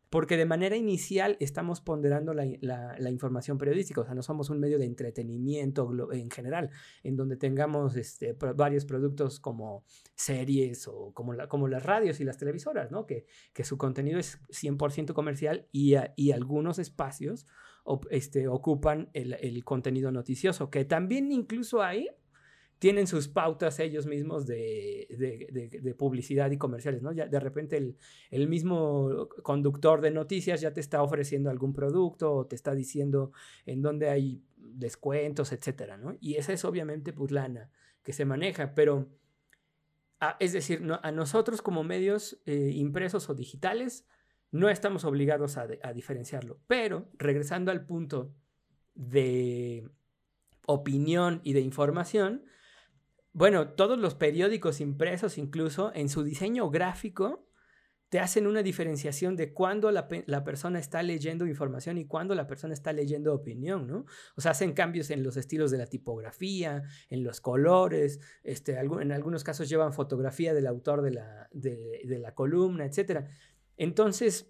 porque 0.10 0.38
de 0.38 0.46
manera 0.46 0.75
inicial 0.75 1.36
estamos 1.39 1.81
ponderando 1.81 2.34
la, 2.34 3.10
información 3.10 3.57
periodística, 3.57 4.01
o 4.01 4.05
sea, 4.05 4.13
no 4.13 4.22
somos 4.22 4.50
un 4.50 4.60
medio 4.60 4.79
de 4.79 4.86
entretenimiento 4.86 6.12
en 6.13 6.29
general, 6.31 6.69
en 7.03 7.15
donde 7.15 7.36
tengamos 7.36 7.96
este, 7.96 8.34
varios 8.55 8.86
productos 8.86 9.39
como 9.39 9.84
series 10.15 10.88
o 10.88 11.12
como, 11.13 11.36
como 11.50 11.67
las 11.67 11.84
radios 11.84 12.19
y 12.19 12.24
las 12.24 12.38
televisoras, 12.38 12.91
¿no? 12.91 13.05
Que, 13.05 13.25
que 13.53 13.63
su 13.63 13.77
contenido 13.77 14.19
es 14.19 14.39
100% 14.50 15.13
comercial 15.13 15.67
y, 15.72 15.96
y 16.15 16.31
algunos 16.31 16.79
espacios 16.79 17.46
este, 18.10 18.48
ocupan 18.48 19.10
el, 19.13 19.63
contenido 19.63 20.12
noticioso, 20.12 20.70
que 20.70 20.86
también 20.86 21.32
incluso 21.32 21.82
ahí 21.82 22.10
tienen 22.79 23.08
sus 23.08 23.27
pautas 23.27 23.79
ellos 23.79 24.06
mismos 24.06 24.46
de, 24.46 25.96
publicidad 25.98 26.51
y 26.51 26.58
comerciales, 26.58 27.01
¿no? 27.01 27.12
Ya 27.12 27.27
de 27.27 27.39
repente 27.39 27.96
el, 28.29 28.48
mismo 28.48 29.29
conductor 29.41 30.01
de 30.01 30.12
noticias 30.12 30.62
ya 30.62 30.74
te 30.74 30.79
está 30.79 31.01
ofreciendo 31.01 31.50
algún 31.50 31.74
producto 31.74 32.34
o 32.34 32.46
te 32.46 32.56
está 32.56 32.75
diciendo 32.75 33.32
en 33.65 33.82
dónde 33.82 34.10
hay 34.10 34.44
descuentos, 34.58 35.51
etcétera, 35.51 35.98
¿no? 35.98 36.15
Y 36.20 36.36
esa 36.36 36.53
es 36.53 36.65
obviamente 36.65 37.13
pues 37.13 37.32
que 38.03 38.13
se 38.13 38.25
maneja, 38.25 38.75
pero 38.75 39.08
es 40.39 40.53
decir, 40.53 40.82
a 41.01 41.12
nosotros 41.12 41.62
como 41.62 41.84
medios 41.84 42.41
eh, 42.46 42.72
impresos 42.74 43.29
o 43.29 43.36
digitales 43.36 44.06
no 44.51 44.70
estamos 44.70 45.06
obligados 45.06 45.58
a, 45.58 45.68
diferenciarlo. 45.94 46.60
Pero, 46.68 47.10
regresando 47.13 47.72
al 47.72 47.86
punto 47.86 48.34
de 48.96 49.89
opinión 50.66 51.42
y 51.44 51.54
de 51.54 51.62
información, 51.62 52.44
bueno, 53.34 53.70
todos 53.70 54.00
los 54.00 54.16
periódicos 54.16 54.82
impresos 54.82 55.38
incluso 55.38 55.92
en 55.94 56.10
su 56.10 56.24
diseño 56.24 56.70
gráfico 56.70 57.48
te 58.10 58.20
hacen 58.20 58.48
una 58.48 58.63
diferenciación 58.63 59.36
de 59.36 59.54
cuándo 59.54 59.92
la, 59.92 60.08
persona 60.08 60.80
está 60.80 61.04
leyendo 61.04 61.46
información 61.46 61.98
y 61.98 62.06
cuándo 62.06 62.36
la 62.36 62.48
persona 62.48 62.74
está 62.74 62.94
leyendo 62.94 63.34
opinión, 63.34 63.86
¿no? 63.86 64.06
O 64.38 64.42
sea, 64.42 64.51
hacen 64.51 64.72
cambios 64.72 65.10
en 65.10 65.24
los 65.24 65.36
estilos 65.36 65.72
de 65.72 65.77
la 65.77 65.88
tipografía, 65.88 66.84
en 67.10 67.24
los 67.25 67.42
colores, 67.42 68.22
este, 68.44 68.80
en 68.80 69.12
algunos 69.12 69.44
casos 69.44 69.68
llevan 69.68 69.92
fotografía 69.92 70.54
del 70.54 70.68
autor 70.68 71.01
de 71.01 71.12
la, 71.12 71.50
de 71.51 72.18
la 72.20 72.34
columna, 72.34 72.86
etc. 72.86 73.27
Entonces, 73.77 74.48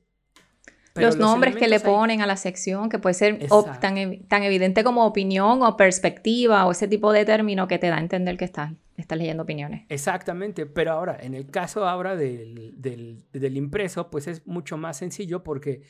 los, 0.96 1.17
nombres 1.17 1.55
que 1.55 1.67
le 1.67 1.79
ponen 1.79 2.22
a 2.22 2.27
la 2.27 2.38
sección, 2.38 2.89
que 2.89 3.00
puede 3.00 3.13
ser 3.13 3.48
tan, 3.79 4.25
tan, 4.27 4.43
evidente 4.43 4.84
como 4.84 5.05
opinión 5.05 5.62
o 5.62 5.77
perspectiva 5.77 6.65
o 6.65 6.72
ese 6.72 6.88
tipo 6.88 7.12
de 7.12 7.25
término 7.25 7.67
que 7.67 7.77
te 7.77 7.88
da 7.88 7.98
a 7.98 8.00
entender 8.00 8.38
que 8.38 8.46
estás, 8.46 8.74
estás 8.96 9.17
leyendo 9.17 9.43
opiniones. 9.43 9.86
Exactamente, 9.89 10.65
pero 10.65 10.93
ahora, 10.93 11.17
en 11.22 11.34
el 11.34 11.50
caso 11.51 11.88
ahora 11.88 12.15
del, 12.15 12.74
del, 12.81 13.24
del 13.31 13.57
impreso, 13.57 14.10
pues 14.10 14.27
es 14.27 14.46
mucho 14.48 14.77
más 14.77 14.98
sencillo 14.98 15.43
porque 15.43 15.84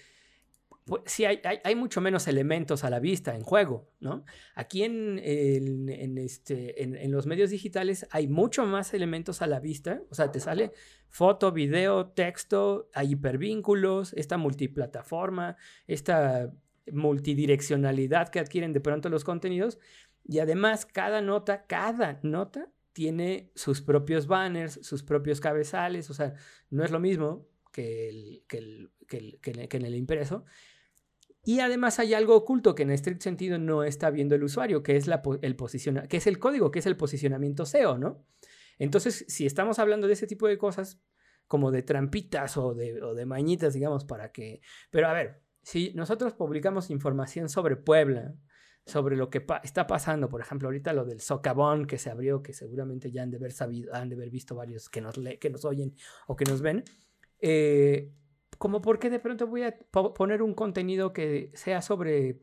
pues, 0.87 1.03
sí 1.05 1.25
hay, 1.25 1.41
hay, 1.43 1.75
mucho 1.75 1.99
menos 1.99 2.27
elementos 2.27 2.85
a 2.85 2.89
la 2.89 2.99
vista 2.99 3.35
en 3.35 3.43
juego, 3.43 3.91
¿no? 3.99 4.23
Aquí 4.55 4.83
en, 4.83 5.19
en, 5.21 6.17
este, 6.17 6.81
en, 6.81 7.11
los 7.11 7.25
medios 7.25 7.49
digitales 7.49 8.07
hay 8.09 8.27
mucho 8.27 8.65
más 8.65 8.93
elementos 8.93 9.41
a 9.41 9.47
la 9.47 9.59
vista, 9.59 10.01
o 10.09 10.15
sea, 10.15 10.31
te 10.31 10.39
sale 10.39 10.71
foto, 11.09 11.51
video, 11.51 12.07
texto, 12.07 12.89
hay 12.93 13.11
hipervínculos, 13.11 14.13
esta 14.13 14.37
multiplataforma, 14.37 15.57
esta 15.87 16.53
multidireccionalidad 16.89 18.29
que 18.29 18.39
adquieren 18.39 18.71
de 18.71 18.79
pronto 18.79 19.09
los 19.09 19.25
contenidos, 19.25 19.79
y 20.23 20.39
además 20.39 20.85
cada 20.85 21.21
nota, 21.21 21.65
cada 21.65 22.19
nota 22.23 22.69
tiene 22.93 23.51
sus 23.55 23.81
propios 23.81 24.25
banners, 24.25 24.79
sus 24.83 25.03
propios 25.03 25.41
cabezales, 25.41 26.09
o 26.09 26.13
sea, 26.13 26.33
no 26.69 26.85
es 26.85 26.91
lo 26.91 27.01
mismo 27.01 27.45
que, 27.73 28.43
que, 28.47 28.87
que, 29.07 29.67
que 29.67 29.77
en 29.77 29.85
el 29.85 29.95
impreso. 29.95 30.45
Y 31.47 31.61
además 31.61 31.97
hay 31.97 32.13
algo 32.13 32.35
oculto 32.35 32.75
que 32.75 32.83
en 32.83 32.91
estricto 32.91 33.23
sentido 33.23 33.57
no 33.57 33.85
está 33.85 34.09
viendo 34.09 34.35
el 34.35 34.43
usuario, 34.43 34.83
que 34.83 34.97
es, 34.97 35.07
el 35.07 35.55
que 36.09 36.17
es 36.17 36.27
el 36.27 36.39
código, 36.39 36.71
que 36.71 36.79
es 36.79 36.85
el 36.85 36.97
posicionamiento 36.97 37.65
SEO, 37.65 37.97
¿no? 37.97 38.25
Entonces, 38.79 39.23
si 39.29 39.45
estamos 39.45 39.79
hablando 39.79 40.07
de 40.07 40.13
ese 40.13 40.27
tipo 40.27 40.45
de 40.49 40.57
cosas, 40.57 41.01
como 41.47 41.71
de 41.71 41.83
trampitas 41.83 42.57
o 42.57 42.73
de, 42.73 43.01
o 43.01 43.15
mañitas, 43.25 43.73
digamos, 43.73 44.03
para 44.03 44.33
que... 44.33 44.59
Pero 44.91 45.07
a 45.07 45.13
ver, 45.13 45.41
si 45.61 45.93
nosotros 45.93 46.33
publicamos 46.33 46.89
información 46.89 47.47
sobre 47.47 47.77
Puebla, 47.77 48.35
sobre 48.85 49.15
lo 49.15 49.29
que 49.29 49.45
está 49.63 49.87
pasando, 49.87 50.27
por 50.27 50.41
ejemplo, 50.41 50.67
ahorita 50.67 50.91
lo 50.91 51.05
del 51.05 51.21
socavón 51.21 51.87
que 51.87 51.97
se 51.97 52.09
abrió, 52.09 52.43
que 52.43 52.51
seguramente 52.51 53.09
ya 53.09 53.23
han 53.23 53.31
de 53.31 53.37
haber 53.37 53.53
sabido, 53.53 53.95
han 53.95 54.09
de 54.09 54.15
haber 54.15 54.31
visto 54.31 54.53
varios 54.53 54.89
que 54.89 54.99
nos, 54.99 55.15
que 55.39 55.49
nos 55.49 55.63
oyen 55.63 55.95
o 56.27 56.35
que 56.35 56.43
nos 56.43 56.61
ven, 56.61 56.83
eh, 57.39 58.11
como 58.57 58.81
por 58.81 58.99
qué 58.99 59.09
de 59.09 59.19
pronto 59.19 59.47
voy 59.47 59.63
a 59.63 59.77
poner 60.15 60.41
un 60.41 60.53
contenido 60.53 61.13
que 61.13 61.51
sea 61.53 61.81
sobre 61.81 62.39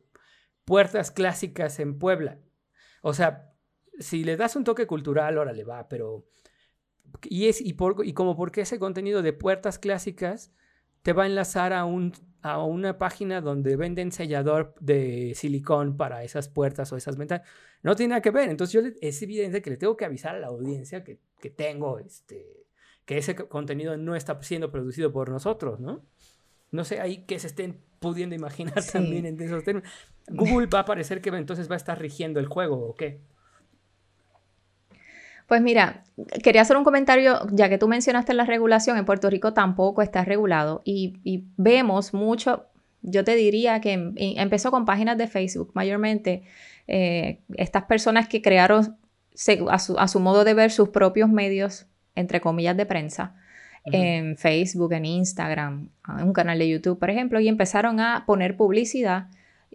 puertas 0.64 1.10
clásicas 1.10 1.78
en 1.80 1.98
Puebla. 1.98 2.38
O 3.02 3.12
sea, 3.14 3.52
si 3.98 4.24
le 4.24 4.36
das 4.36 4.56
un 4.56 4.64
toque 4.64 4.86
cultural, 4.86 5.38
ahora 5.38 5.52
le 5.52 5.64
va, 5.64 5.88
pero... 5.88 6.26
Y, 7.22 7.46
es, 7.46 7.60
y, 7.60 7.74
por, 7.74 8.04
y 8.04 8.12
como 8.12 8.36
porque 8.36 8.62
ese 8.62 8.78
contenido 8.78 9.22
de 9.22 9.32
puertas 9.32 9.78
clásicas 9.78 10.52
te 11.02 11.12
va 11.12 11.24
a 11.24 11.26
enlazar 11.26 11.72
a, 11.72 11.84
un, 11.84 12.12
a 12.42 12.64
una 12.64 12.98
página 12.98 13.40
donde 13.40 13.76
venden 13.76 14.10
sellador 14.10 14.74
de 14.80 15.32
silicón 15.36 15.96
para 15.96 16.24
esas 16.24 16.48
puertas 16.48 16.92
o 16.92 16.96
esas 16.96 17.16
ventanas. 17.16 17.46
No 17.82 17.94
tiene 17.94 18.10
nada 18.10 18.22
que 18.22 18.30
ver. 18.30 18.48
Entonces 18.50 18.72
yo 18.72 18.90
es 19.00 19.22
evidente 19.22 19.62
que 19.62 19.70
le 19.70 19.76
tengo 19.76 19.96
que 19.96 20.06
avisar 20.06 20.34
a 20.34 20.40
la 20.40 20.48
audiencia 20.48 21.04
que, 21.04 21.20
que 21.38 21.50
tengo 21.50 21.98
este, 21.98 22.63
que 23.04 23.18
ese 23.18 23.34
contenido 23.34 23.96
no 23.96 24.16
está 24.16 24.40
siendo 24.42 24.70
producido 24.70 25.12
por 25.12 25.28
nosotros, 25.28 25.80
¿no? 25.80 26.02
No 26.70 26.84
sé 26.84 27.00
ahí 27.00 27.18
que 27.18 27.38
se 27.38 27.48
estén 27.48 27.80
pudiendo 28.00 28.34
imaginar 28.34 28.82
también 28.92 29.26
en 29.26 29.40
esos 29.40 29.64
términos. 29.64 29.88
Google 30.28 30.66
va 30.66 30.80
a 30.80 30.84
parecer 30.84 31.20
que 31.20 31.30
entonces 31.30 31.70
va 31.70 31.74
a 31.74 31.76
estar 31.76 31.98
rigiendo 31.98 32.40
el 32.40 32.46
juego 32.46 32.88
o 32.88 32.94
qué. 32.94 33.20
Pues 35.46 35.60
mira, 35.60 36.04
quería 36.42 36.62
hacer 36.62 36.76
un 36.76 36.84
comentario, 36.84 37.38
ya 37.52 37.68
que 37.68 37.76
tú 37.76 37.86
mencionaste 37.86 38.32
la 38.32 38.46
regulación, 38.46 38.96
en 38.96 39.04
Puerto 39.04 39.28
Rico 39.28 39.52
tampoco 39.52 40.00
está 40.00 40.24
regulado 40.24 40.80
y, 40.84 41.44
vemos 41.58 42.14
mucho, 42.14 42.64
yo 43.02 43.24
te 43.24 43.34
diría 43.34 43.82
que 43.82 43.92
em, 43.92 44.14
empezó 44.16 44.70
con 44.70 44.86
páginas 44.86 45.18
de 45.18 45.26
Facebook, 45.26 45.72
mayormente 45.74 46.44
eh, 46.86 47.40
estas 47.56 47.84
personas 47.84 48.26
que 48.26 48.40
crearon 48.40 48.96
a 49.68 50.08
su 50.08 50.20
modo 50.20 50.44
de 50.44 50.54
ver 50.54 50.70
sus 50.70 50.88
propios 50.88 51.28
medios 51.28 51.86
entre 52.14 52.40
comillas, 52.40 52.76
de 52.76 52.86
prensa 52.86 53.34
en 53.86 54.36
Facebook, 54.36 54.92
en 54.94 55.04
Instagram, 55.04 55.88
en 56.18 56.24
un 56.24 56.32
canal 56.32 56.58
de 56.58 56.68
YouTube, 56.68 56.98
por 56.98 57.10
ejemplo, 57.10 57.38
y 57.40 57.48
empezaron 57.48 58.00
a 58.00 58.24
poner 58.26 58.56
publicidad 58.56 59.26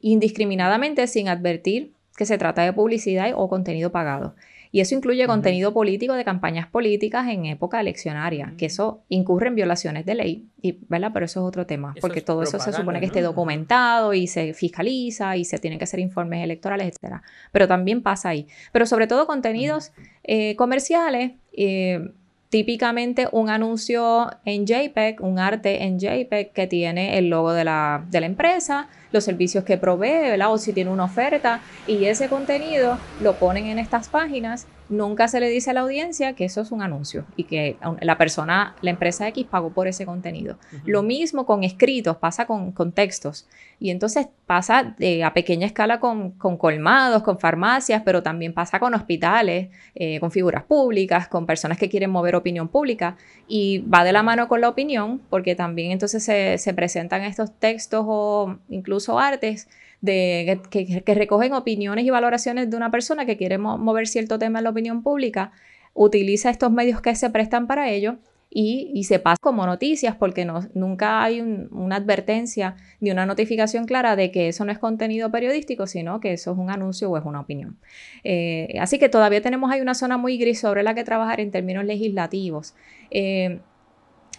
indiscriminadamente 0.02 1.06
sin 1.08 1.28
advertir 1.28 1.94
que 2.18 2.26
se 2.26 2.38
trata 2.38 2.64
de 2.64 2.74
publicidad 2.74 3.32
o 3.36 3.48
contenido 3.48 3.92
pagado. 3.92 4.36
Y 4.72 4.82
eso 4.82 4.94
incluye 4.94 5.26
contenido 5.26 5.74
político 5.74 6.14
de 6.14 6.24
campañas 6.24 6.68
políticas 6.68 7.28
en 7.28 7.48
época 7.48 7.80
eleccionaria, 7.80 8.54
que 8.56 8.68
eso 8.68 9.02
incurre 9.10 9.48
en 9.48 9.56
violaciones 9.56 10.06
de 10.06 10.14
ley, 10.14 10.48
y, 10.62 10.78
¿verdad? 10.88 11.10
Pero 11.12 11.26
eso 11.26 11.40
es 11.40 11.46
otro 11.48 11.66
tema, 11.66 11.96
porque 12.00 12.22
todo 12.22 12.44
eso 12.44 12.60
se 12.60 12.72
supone 12.72 13.00
que 13.00 13.08
esté 13.08 13.22
documentado 13.22 14.14
y 14.14 14.28
se 14.28 14.54
fiscaliza 14.54 15.38
y 15.38 15.46
se 15.46 15.58
tienen 15.58 15.80
que 15.80 15.86
hacer 15.86 16.00
informes 16.00 16.44
electorales, 16.44 16.88
etc. 16.88 17.16
Pero 17.52 17.68
también 17.68 18.04
pasa 18.04 18.30
ahí. 18.30 18.48
Pero 18.72 18.86
sobre 18.86 19.08
todo 19.08 19.26
contenidos 19.26 19.92
eh, 20.24 20.56
comerciales. 20.56 21.32
Eh, 21.54 22.12
típicamente 22.50 23.28
un 23.32 23.50
anuncio 23.50 24.32
en 24.44 24.66
JPEG, 24.66 25.22
un 25.22 25.40
arte 25.40 25.84
en 25.84 26.00
JPEG 26.00 26.52
que 26.52 26.68
tiene 26.68 27.18
el 27.18 27.30
logo 27.30 27.54
de 27.54 27.64
la, 27.64 28.04
de 28.10 28.20
la 28.20 28.26
empresa, 28.26 28.88
los 29.12 29.24
servicios 29.24 29.64
que 29.64 29.78
provee, 29.78 30.30
¿verdad? 30.30 30.52
O 30.52 30.58
si 30.58 30.74
tiene 30.74 30.90
una 30.90 31.06
oferta 31.06 31.62
y 31.88 32.06
ese 32.06 32.28
contenido 32.28 32.98
lo 33.22 33.36
ponen 33.36 33.68
en 33.68 33.80
estas 33.80 34.10
páginas 34.10 34.68
nunca 34.90 35.28
se 35.28 35.40
le 35.40 35.50
dice 35.50 35.70
a 35.70 35.74
la 35.74 35.82
audiencia 35.82 36.34
que 36.34 36.46
eso 36.46 36.62
es 36.62 36.72
un 36.72 36.82
anuncio 36.82 37.26
y 37.36 37.44
que 37.44 37.78
la 38.02 38.18
persona, 38.18 38.76
la 38.82 38.90
empresa 38.90 39.28
X 39.30 39.46
pagó 39.50 39.70
por 39.72 39.88
ese 39.88 40.06
contenido. 40.06 40.58
Lo 40.86 41.04
mismo 41.04 41.46
con 41.46 41.64
escritos, 41.64 42.18
pasa 42.18 42.46
con, 42.46 42.72
con 42.72 42.92
textos. 42.92 43.48
Y 43.80 43.92
entonces 43.92 44.28
pasa 44.46 44.96
a 45.24 45.34
pequeña 45.34 45.66
escala 45.66 46.00
con, 46.00 46.32
con, 46.32 46.58
colmados, 46.58 47.24
con 47.24 47.40
farmacias, 47.40 48.02
pero 48.04 48.22
también 48.24 48.54
pasa 48.54 48.80
con 48.80 48.94
hospitales, 48.94 49.70
eh, 49.96 50.20
con 50.20 50.32
figuras 50.32 50.64
públicas, 50.64 51.28
con 51.28 51.46
personas 51.46 51.78
que 51.78 51.88
quieren 51.88 52.10
mover 52.10 52.36
opinión 52.36 52.68
pública. 52.68 53.16
Y 53.48 53.80
va 53.80 54.04
de 54.04 54.12
la 54.12 54.24
mano 54.24 54.48
con 54.48 54.60
la 54.60 54.70
opinión, 54.70 55.22
porque 55.30 55.56
también 55.56 55.92
entonces 55.92 56.24
se, 56.24 56.58
se 56.58 56.74
presentan 56.74 57.24
estos 57.24 57.54
textos 57.58 58.04
o 58.08 58.58
incluso 58.70 59.20
artes 59.20 59.68
de, 60.02 60.62
que, 60.70 61.14
recogen 61.14 61.54
opiniones 61.54 62.06
y 62.06 62.10
valoraciones 62.10 62.70
de 62.70 62.78
una 62.78 62.92
persona 62.92 63.26
que 63.26 63.38
quiere 63.38 63.58
mover 63.58 64.08
cierto 64.08 64.40
tema 64.40 64.60
en 64.60 64.64
la 64.64 64.70
opinión 64.70 65.04
pública, 65.04 65.52
utiliza 65.94 66.50
estos 66.50 66.72
medios 66.72 67.02
que 67.02 67.16
se 67.16 67.30
prestan 67.30 67.68
para 67.68 67.90
ello 67.90 68.18
y, 68.52 69.04
se 69.04 69.20
pasa 69.20 69.38
como 69.40 69.66
noticias 69.66 70.16
porque 70.16 70.44
no, 70.44 70.62
nunca 70.74 71.22
hay 71.24 71.40
una 71.42 71.98
advertencia 71.98 72.76
ni 73.00 73.12
una 73.12 73.26
notificación 73.26 73.86
clara 73.86 74.16
de 74.16 74.32
que 74.32 74.48
eso 74.48 74.66
no 74.66 74.72
es 74.72 74.80
contenido 74.80 75.30
periodístico, 75.30 75.86
sino 75.86 76.20
que 76.20 76.34
eso 76.34 76.54
es 76.54 76.58
un 76.58 76.72
anuncio 76.72 77.12
o 77.12 77.18
es 77.18 77.26
una 77.26 77.42
opinión. 77.42 77.78
Eh, 78.24 78.76
así 78.80 78.98
que 78.98 79.08
todavía 79.08 79.42
tenemos 79.42 79.72
ahí 79.72 79.82
una 79.82 79.94
zona 79.94 80.18
muy 80.18 80.38
gris 80.38 80.60
sobre 80.60 80.82
la 80.82 80.96
que 80.96 81.04
trabajar 81.04 81.40
en 81.40 81.52
términos 81.52 81.86
legislativos. 81.86 82.74
Eh, 83.12 83.60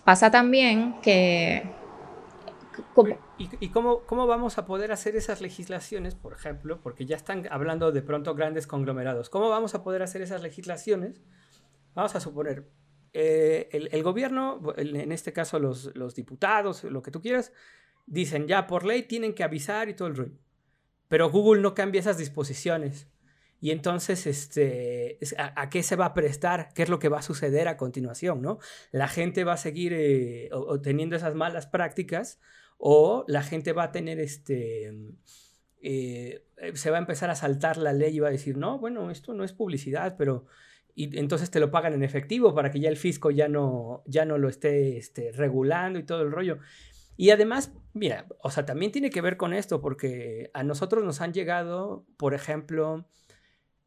pasa 0.04 0.30
también 0.30 0.94
que 1.02 1.62
¿Y, 3.38 3.68
cómo, 3.70 4.02
cómo, 4.06 4.26
vamos 4.26 4.58
a 4.58 4.66
poder 4.66 4.92
hacer 4.92 5.16
esas 5.16 5.40
legislaciones, 5.40 6.14
por 6.14 6.32
ejemplo? 6.32 6.80
Porque 6.82 7.06
ya 7.06 7.16
están 7.16 7.49
hablando 7.50 7.92
de 7.92 8.02
pronto 8.02 8.34
grandes 8.34 8.66
conglomerados. 8.66 9.30
¿Cómo 9.30 9.49
vamos 9.49 9.75
a 9.75 9.82
poder 9.82 10.02
hacer 10.02 10.22
esas 10.22 10.42
legislaciones? 10.42 11.22
Vamos 11.94 12.14
a 12.14 12.20
suponer, 12.20 12.68
eh, 13.12 13.68
el, 13.72 14.02
gobierno, 14.02 14.60
en 14.76 15.12
este 15.12 15.32
caso 15.32 15.58
los, 15.58 15.94
los, 15.96 16.14
diputados, 16.14 16.84
lo 16.84 17.02
que 17.02 17.10
tú 17.10 17.20
quieras, 17.20 17.52
dicen 18.06 18.46
ya 18.46 18.66
por 18.66 18.84
ley 18.84 19.02
tienen 19.02 19.34
que 19.34 19.42
avisar 19.42 19.88
y 19.88 19.94
todo 19.94 20.08
el 20.08 20.16
rollo. 20.16 20.38
Pero 21.08 21.30
Google 21.30 21.62
no 21.62 21.75
cambia 21.75 22.00
esas 22.00 22.18
disposiciones. 22.18 23.08
Y 23.60 23.72
entonces, 23.72 24.26
este, 24.26 25.18
¿a, 25.37 25.68
qué 25.68 25.82
se 25.82 25.96
va 25.96 26.06
a 26.06 26.14
prestar? 26.14 26.72
¿Qué 26.72 26.82
es 26.82 26.88
lo 26.88 26.99
que 26.99 27.10
va 27.10 27.18
a 27.18 27.22
suceder 27.22 27.68
a 27.68 27.76
continuación? 27.76 28.40
¿no? 28.40 28.58
La 28.90 29.06
gente 29.06 29.44
va 29.44 29.54
a 29.54 29.58
seguir 29.58 29.92
eh, 29.94 30.49
teniendo 30.82 31.16
esas 31.16 31.34
malas 31.34 31.66
prácticas 31.66 32.40
o 32.82 33.25
la 33.28 33.42
gente 33.42 33.72
va 33.72 33.84
a 33.84 33.92
tener 33.92 34.18
este... 34.18 34.92
Eh, 35.82 36.44
se 36.75 36.90
va 36.90 36.96
a 36.96 37.00
empezar 37.00 37.30
a 37.30 37.34
saltar 37.34 37.76
la 37.76 37.92
ley 37.92 38.16
y 38.16 38.20
va 38.20 38.28
a 38.28 38.32
decir, 38.32 38.56
no, 38.56 38.78
bueno, 38.78 39.10
esto 39.10 39.34
no 39.34 39.44
es 39.44 39.52
publicidad, 39.52 40.16
pero... 40.16 40.46
Y 40.94 41.16
entonces 41.18 41.50
te 41.50 41.60
lo 41.60 41.70
pagan 41.70 41.92
en 41.92 42.02
efectivo 42.02 42.54
para 42.54 42.70
que 42.70 42.80
ya 42.80 42.88
el 42.88 42.96
fisco 42.96 43.30
ya 43.30 43.49
no, 43.49 44.02
ya 44.06 44.25
no 44.25 44.38
lo 44.38 44.49
esté 44.49 44.96
este, 44.96 45.30
regulando 45.32 45.99
y 45.99 46.02
todo 46.02 46.22
el 46.22 46.32
rollo. 46.32 46.58
Y 47.16 47.30
además, 47.30 47.72
mira, 47.92 48.26
o 48.42 48.50
sea, 48.50 48.64
también 48.66 48.92
tiene 48.92 49.10
que 49.10 49.20
ver 49.20 49.37
con 49.37 49.52
esto, 49.52 49.80
porque 49.80 50.50
a 50.52 50.64
nosotros 50.64 51.04
nos 51.04 51.20
han 51.20 51.32
llegado, 51.32 52.06
por 52.16 52.34
ejemplo, 52.34 53.06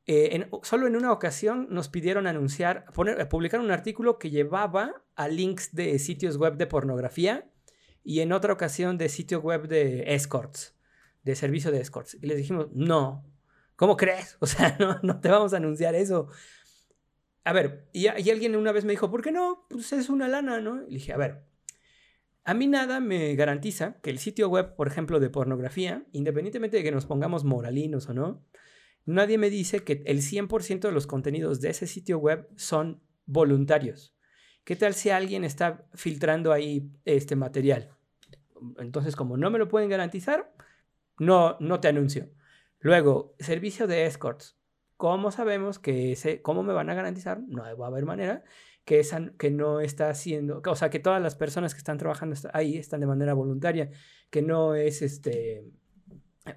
eh, 0.06 0.48
solo 0.62 0.88
en 0.88 0.96
una 0.96 1.12
ocasión 1.12 1.68
nos 1.70 1.90
pidieron 1.90 2.28
anunciar, 2.28 2.86
poner, 2.94 3.28
publicar 3.28 3.60
un 3.60 3.72
artículo 3.72 4.18
que 4.18 4.30
llevaba 4.30 5.04
a 5.16 5.28
links 5.28 5.74
de 5.74 5.98
sitios 6.00 6.38
web 6.38 6.58
de 6.58 6.68
pornografía 6.68 7.53
y 8.04 8.20
en 8.20 8.32
otra 8.34 8.54
ocasión 8.54 8.98
de 8.98 9.10
sitio 9.10 9.40
web 9.40 9.68
de 9.68 10.14
escorts, 10.14 10.76
de 11.24 11.36
servicio 11.36 11.72
de 11.72 11.80
escorts. 11.80 12.18
Y 12.22 12.28
les 12.28 12.38
dijimos, 12.38 12.68
no, 12.74 13.26
¿cómo 13.76 13.98
crees? 13.98 14.38
O 14.42 14.46
sea, 14.46 14.76
no, 14.80 15.00
no 15.04 15.20
te 15.20 15.30
vamos 15.30 15.54
a 15.54 15.58
anunciar 15.58 15.96
eso. 15.96 16.28
A 17.44 17.54
ver, 17.54 17.90
y, 17.92 18.04
y, 18.04 18.30
alguien 18.30 18.56
una 18.56 18.72
vez 18.72 18.86
me 18.86 18.92
dijo, 18.92 19.12
¿por 19.12 19.22
qué 19.22 19.32
no? 19.32 19.66
Pues 19.70 19.92
es 19.94 20.10
una 20.10 20.28
lana, 20.28 20.62
¿no? 20.62 20.84
Y 20.88 20.94
dije, 20.96 21.12
a 21.12 21.18
ver, 21.18 21.44
a 22.46 22.54
mí 22.54 22.68
nada 22.68 23.00
me 23.00 23.36
garantiza 23.36 24.00
que 24.02 24.10
el 24.10 24.20
sitio 24.20 24.50
web, 24.50 24.76
por 24.76 24.88
ejemplo, 24.88 25.20
de 25.20 25.30
pornografía, 25.30 26.06
independientemente 26.12 26.78
de 26.78 26.84
que 26.84 26.92
nos 26.92 27.06
pongamos 27.06 27.46
moralinos 27.46 28.10
o 28.10 28.14
no, 28.14 28.46
nadie 29.06 29.38
me 29.38 29.50
dice 29.50 29.84
que 29.84 30.04
el 30.06 30.22
100% 30.22 30.82
de 30.82 30.92
los 30.92 31.08
contenidos 31.08 31.62
de 31.62 31.70
ese 31.70 31.88
sitio 31.88 32.18
web 32.18 32.48
son 32.56 33.02
voluntarios. 33.26 34.16
¿Qué 34.64 34.76
tal 34.76 34.94
si 34.94 35.10
alguien 35.10 35.44
está 35.44 35.86
filtrando 35.94 36.52
ahí 36.52 36.90
este 37.06 37.36
material? 37.36 37.90
Entonces, 38.78 39.16
como 39.16 39.36
no 39.38 39.50
me 39.50 39.60
lo 39.60 39.68
pueden 39.68 39.90
garantizar, 39.90 40.54
no, 41.20 41.58
no 41.60 41.80
te 41.80 41.90
anuncio. 41.90 42.30
Luego, 42.80 43.36
servicio 43.40 43.88
de 43.88 44.06
escorts. 44.06 44.58
¿Cómo 44.98 45.32
sabemos 45.32 45.80
que 45.80 46.14
ese, 46.14 46.42
cómo 46.42 46.64
me 46.64 46.74
van 46.74 46.90
a 46.90 46.94
garantizar? 46.94 47.42
No 47.48 47.64
va 47.78 47.86
a 47.86 47.90
haber 47.90 48.06
manera 48.06 48.44
que, 48.86 49.00
esa, 49.00 49.32
que 49.38 49.52
no 49.52 49.82
está 49.82 50.10
haciendo, 50.10 50.62
o 50.66 50.76
sea, 50.76 50.90
que 50.90 51.00
todas 51.00 51.22
las 51.22 51.36
personas 51.36 51.74
que 51.74 51.80
están 51.80 51.98
trabajando 51.98 52.36
ahí 52.54 52.78
están 52.78 53.00
de 53.00 53.08
manera 53.08 53.34
voluntaria, 53.34 53.90
que 54.30 54.42
no 54.42 54.76
es 54.76 55.02
este, 55.02 55.66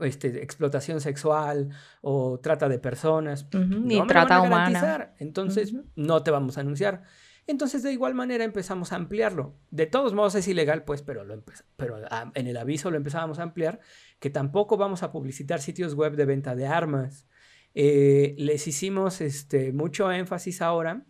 este, 0.01 0.43
explotación 0.43 1.01
sexual 1.01 1.71
o 2.03 2.39
trata 2.41 2.69
de 2.69 2.79
personas. 2.79 3.49
Ni 3.53 4.05
trata 4.07 4.41
humana. 4.41 5.15
Entonces, 5.19 5.75
no 5.95 6.23
te 6.23 6.31
vamos 6.31 6.59
a 6.59 6.63
anunciar. 6.63 7.03
Entonces, 7.47 7.83
de 7.83 7.93
igual 7.93 8.15
manera 8.15 8.45
empezamos 8.45 8.93
a 8.93 8.97
ampliarlo. 8.97 9.55
De 9.71 9.87
todos 9.87 10.15
modos 10.15 10.35
es 10.35 10.49
ilegal, 10.49 10.85
pues, 10.85 11.03
pero, 11.03 11.25
lo 11.25 11.43
pero 11.77 12.01
ah, 12.11 12.33
en 12.35 12.47
el 12.47 12.57
aviso 12.57 12.91
lo 12.91 12.97
empezábamos 12.97 13.39
a 13.39 13.45
ampliar, 13.45 13.81
que 14.19 14.31
tampoco 14.31 14.77
vamos 14.77 15.03
a 15.03 15.13
publicitar 15.13 15.61
sitios 15.61 15.95
web 15.95 16.17
de 16.17 16.25
venta 16.25 16.57
de 16.57 16.67
armas. 16.67 17.27
Eh, 17.75 18.35
les 18.39 18.67
hicimos 18.67 19.21
este, 19.21 19.73
mucho 19.73 20.11
énfasis 20.11 20.61
ahora 20.61 21.05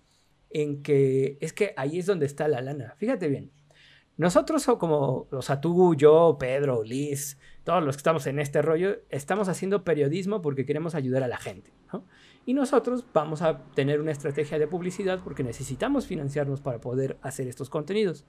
en 0.50 0.82
que 0.82 1.38
es 1.40 1.52
que 1.52 1.72
ahí 1.76 1.98
es 1.98 2.06
donde 2.06 2.26
está 2.26 2.48
la 2.48 2.60
lana. 2.60 2.94
Fíjate 2.98 3.28
bien, 3.28 3.50
nosotros 4.16 4.64
como, 4.78 5.26
o 5.30 5.42
sea, 5.42 5.60
tú, 5.60 5.94
yo, 5.94 6.36
Pedro, 6.38 6.82
Liz, 6.82 7.38
todos 7.64 7.82
los 7.84 7.96
que 7.96 8.00
estamos 8.00 8.26
en 8.26 8.38
este 8.38 8.62
rollo, 8.62 9.00
estamos 9.10 9.48
haciendo 9.48 9.84
periodismo 9.84 10.40
porque 10.40 10.64
queremos 10.64 10.94
ayudar 10.94 11.22
a 11.22 11.28
la 11.28 11.36
gente, 11.36 11.72
¿no? 11.92 12.04
Y 12.46 12.54
nosotros 12.54 13.04
vamos 13.12 13.42
a 13.42 13.64
tener 13.74 14.00
una 14.00 14.12
estrategia 14.12 14.58
de 14.58 14.68
publicidad 14.68 15.20
porque 15.22 15.42
necesitamos 15.42 16.06
financiarnos 16.06 16.60
para 16.60 16.80
poder 16.80 17.18
hacer 17.20 17.48
estos 17.48 17.68
contenidos. 17.68 18.24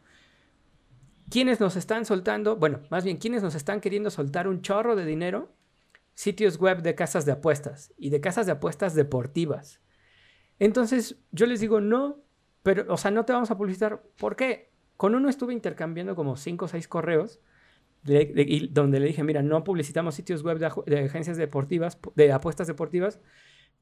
¿Quiénes 1.29 1.59
nos 1.59 1.75
están 1.75 2.05
soltando? 2.05 2.55
Bueno, 2.55 2.81
más 2.89 3.03
bien, 3.03 3.17
¿quiénes 3.17 3.43
nos 3.43 3.55
están 3.55 3.79
queriendo 3.79 4.09
soltar 4.09 4.47
un 4.47 4.61
chorro 4.61 4.95
de 4.95 5.05
dinero? 5.05 5.53
Sitios 6.15 6.57
web 6.57 6.81
de 6.81 6.95
casas 6.95 7.25
de 7.25 7.33
apuestas 7.33 7.93
y 7.97 8.09
de 8.09 8.19
casas 8.19 8.45
de 8.45 8.53
apuestas 8.53 8.95
deportivas. 8.95 9.81
Entonces, 10.57 11.17
yo 11.31 11.45
les 11.45 11.59
digo, 11.59 11.79
no, 11.79 12.23
pero, 12.63 12.91
o 12.91 12.97
sea, 12.97 13.11
no 13.11 13.23
te 13.23 13.33
vamos 13.33 13.51
a 13.51 13.57
publicitar. 13.57 14.01
¿Por 14.17 14.35
qué? 14.35 14.66
Con 14.97 15.15
uno 15.15 15.29
estuve 15.29 15.53
intercambiando 15.53 16.15
como 16.15 16.35
cinco 16.35 16.65
o 16.65 16.67
seis 16.67 16.87
correos 16.87 17.39
donde 18.03 18.99
le 18.99 19.07
dije, 19.07 19.23
mira, 19.23 19.41
no 19.41 19.63
publicitamos 19.63 20.15
sitios 20.15 20.43
web 20.43 20.59
de, 20.59 20.99
agencias 20.99 21.37
deportivas, 21.37 21.97
de 22.15 22.31
apuestas 22.31 22.67
deportivas, 22.67 23.19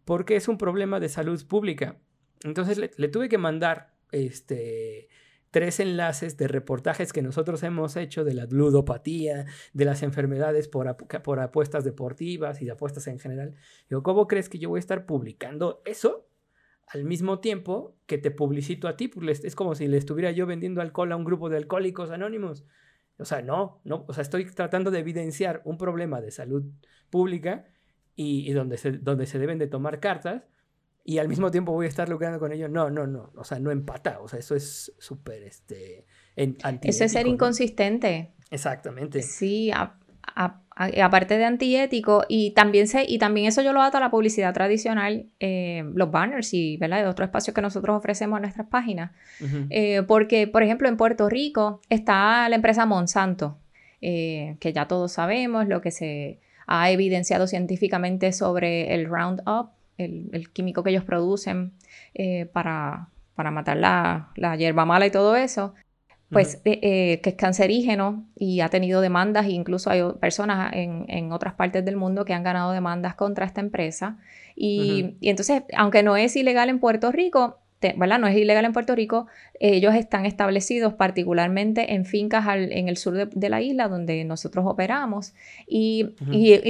porque 0.04 0.36
es 0.36 0.47
un 0.47 0.58
problema 0.58 0.99
de 0.99 1.10
salud 1.10 1.45
pública. 1.47 1.97
Entonces 2.43 2.78
le, 2.78 3.08
tuve 3.10 3.30
que 3.30 3.38
mandar 3.38 3.93
este, 4.12 5.10
tres 5.51 5.80
enlaces 5.80 6.38
de 6.38 6.47
reportajes 6.47 7.13
que 7.13 7.21
nosotros 7.21 7.62
hemos 7.63 7.95
hecho 7.95 8.23
de 8.23 8.34
la 8.34 8.45
ludopatía, 8.45 9.45
de 9.73 9.86
las 9.86 10.04
enfermedades 10.04 10.67
por, 10.67 10.88
apuestas 11.39 11.84
deportivas 11.84 12.62
y 12.62 12.65
de 12.65 12.71
apuestas 12.71 13.08
en 13.08 13.19
general. 13.19 13.56
Digo, 13.89 14.04
¿cómo 14.04 14.28
crees 14.28 14.49
que 14.49 14.60
yo 14.60 14.69
voy 14.69 14.80
a 14.80 14.80
estar 14.80 15.06
publicando 15.06 15.82
eso 15.86 16.28
al 16.88 17.04
mismo 17.04 17.39
tiempo 17.39 17.98
que 18.06 18.17
te 18.17 18.32
publicito 18.32 18.88
a 18.88 18.95
ti, 18.95 19.08
pues 19.08 19.43
es 19.43 19.56
como 19.56 19.76
si 19.76 19.88
le 19.88 19.98
estuviera 19.98 20.32
yo 20.32 20.45
vendiendo 20.45 20.82
alcohol 20.82 21.12
a 21.12 21.15
un 21.15 21.24
grupo 21.24 21.50
de 21.50 21.58
alcohólicos 21.58 22.12
anónimos. 22.12 22.65
O 23.17 23.26
sea, 23.26 23.41
no, 23.41 23.82
no, 23.84 24.06
o 24.08 24.13
sea, 24.13 24.21
estoy 24.21 24.45
tratando 24.45 24.91
de 24.91 25.00
evidenciar 25.00 25.62
un 25.65 25.78
problema 25.78 26.21
de 26.21 26.32
salud 26.32 26.65
pública 27.10 27.65
y, 28.15 28.52
donde, 28.54 28.78
se, 28.78 28.91
donde 28.91 29.26
se 29.26 29.39
deben 29.39 29.58
de 29.58 29.67
tomar 29.67 30.00
cartas 30.00 30.43
y 31.04 31.19
al 31.19 31.28
mismo 31.28 31.52
tiempo 31.52 31.71
voy 31.71 31.86
a 31.86 31.89
estar 31.89 32.10
lucrando 32.10 32.39
con 32.39 32.52
ello. 32.52 32.67
No, 32.67 32.89
no, 32.89 33.06
no, 33.06 33.32
o 33.36 33.43
sea, 33.43 33.60
no 33.60 33.71
empata, 33.71 34.19
o 34.19 34.28
sea, 34.28 34.39
eso 34.39 34.56
es 34.56 34.93
súper, 34.98 35.43
este, 35.43 36.06
Eso 36.36 37.04
es 37.04 37.12
ser 37.12 37.28
inconsistente. 37.28 38.34
Exactamente. 38.50 39.21
Sí, 39.21 39.71
aparte 40.75 41.38
de 41.38 41.45
antiético, 41.45 42.25
y 42.27 42.51
también, 42.51 42.88
se, 42.88 43.05
y 43.07 43.17
también 43.17 43.47
eso 43.47 43.61
yo 43.61 43.71
lo 43.71 43.81
ato 43.81 43.97
a 43.97 44.01
la 44.01 44.11
publicidad 44.11 44.53
tradicional, 44.53 45.27
eh, 45.39 45.83
los 45.93 46.11
banners 46.11 46.53
y 46.53 46.77
¿verdad? 46.77 47.07
otros 47.07 47.27
espacios 47.27 47.53
que 47.55 47.61
nosotros 47.61 47.97
ofrecemos 47.97 48.38
en 48.38 48.41
nuestras 48.41 48.67
páginas. 48.67 49.11
Eh, 49.69 50.03
porque, 50.07 50.47
por 50.47 50.63
ejemplo, 50.63 50.89
en 50.89 50.97
Puerto 50.97 51.29
Rico 51.29 51.81
está 51.89 52.49
la 52.49 52.55
empresa 52.55 52.85
Monsanto, 52.85 53.57
eh, 54.01 54.57
que 54.59 54.73
ya 54.73 54.88
todos 54.88 55.13
sabemos 55.13 55.67
lo 55.67 55.81
que 55.81 55.91
se 55.91 56.39
ha 56.67 56.89
evidenciado 56.91 57.47
científicamente 57.47 58.33
sobre 58.33 58.93
el 58.93 59.05
Roundup, 59.05 59.69
el, 59.97 60.29
el 60.33 60.51
químico 60.51 60.83
que 60.83 60.89
ellos 60.89 61.05
producen 61.05 61.71
para, 62.51 63.07
para 63.35 63.51
matar 63.51 63.77
la, 63.77 64.29
la 64.35 64.57
hierba 64.57 64.83
mala 64.83 65.05
y 65.05 65.11
todo 65.11 65.38
eso 65.38 65.73
pues 66.31 66.55
eh, 66.65 66.79
eh, 66.81 67.19
que 67.21 67.31
es 67.31 67.35
cancerígeno 67.35 68.25
y 68.35 68.61
ha 68.61 68.69
tenido 68.69 69.01
demandas, 69.01 69.45
e 69.45 69.51
incluso 69.51 69.89
hay 69.89 70.01
personas 70.19 70.71
en, 70.73 71.31
otras 71.31 71.53
partes 71.53 71.85
del 71.85 71.97
mundo 71.97 72.25
que 72.25 72.33
han 72.33 72.43
ganado 72.43 72.71
demandas 72.71 73.15
contra 73.15 73.45
esta 73.45 73.61
empresa. 73.61 74.17
Y, 74.55 75.15
entonces, 75.21 75.63
aunque 75.75 76.01
no 76.01 76.17
es 76.17 76.35
ilegal 76.35 76.69
en 76.69 76.79
Puerto 76.79 77.11
Rico, 77.11 77.59
¿verdad? 77.97 78.17
No 78.17 78.27
es 78.27 78.35
ilegal 78.35 78.65
en 78.65 78.73
Puerto 78.73 78.95
Rico, 78.95 79.27
ellos 79.59 79.93
están 79.93 80.25
establecidos 80.25 80.93
particularmente 80.95 81.93
en 81.93 82.05
fincas 82.05 82.45
en 82.47 82.89
el 82.89 82.97
sur 82.97 83.29
de, 83.29 83.49
la 83.49 83.61
isla 83.61 83.88
donde 83.88 84.23
nosotros 84.23 84.65
operamos 84.67 85.33
y, 85.67 86.15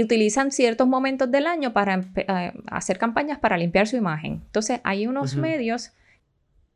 utilizan 0.01 0.51
ciertos 0.51 0.87
momentos 0.87 1.31
del 1.31 1.47
año 1.47 1.71
para 1.71 2.03
eh, 2.15 2.51
hacer 2.67 2.97
campañas 2.97 3.39
para 3.39 3.57
limpiar 3.57 3.87
su 3.87 3.95
imagen. 3.95 4.41
Entonces, 4.45 4.81
hay 4.83 5.07
unos 5.07 5.37
medios 5.37 5.91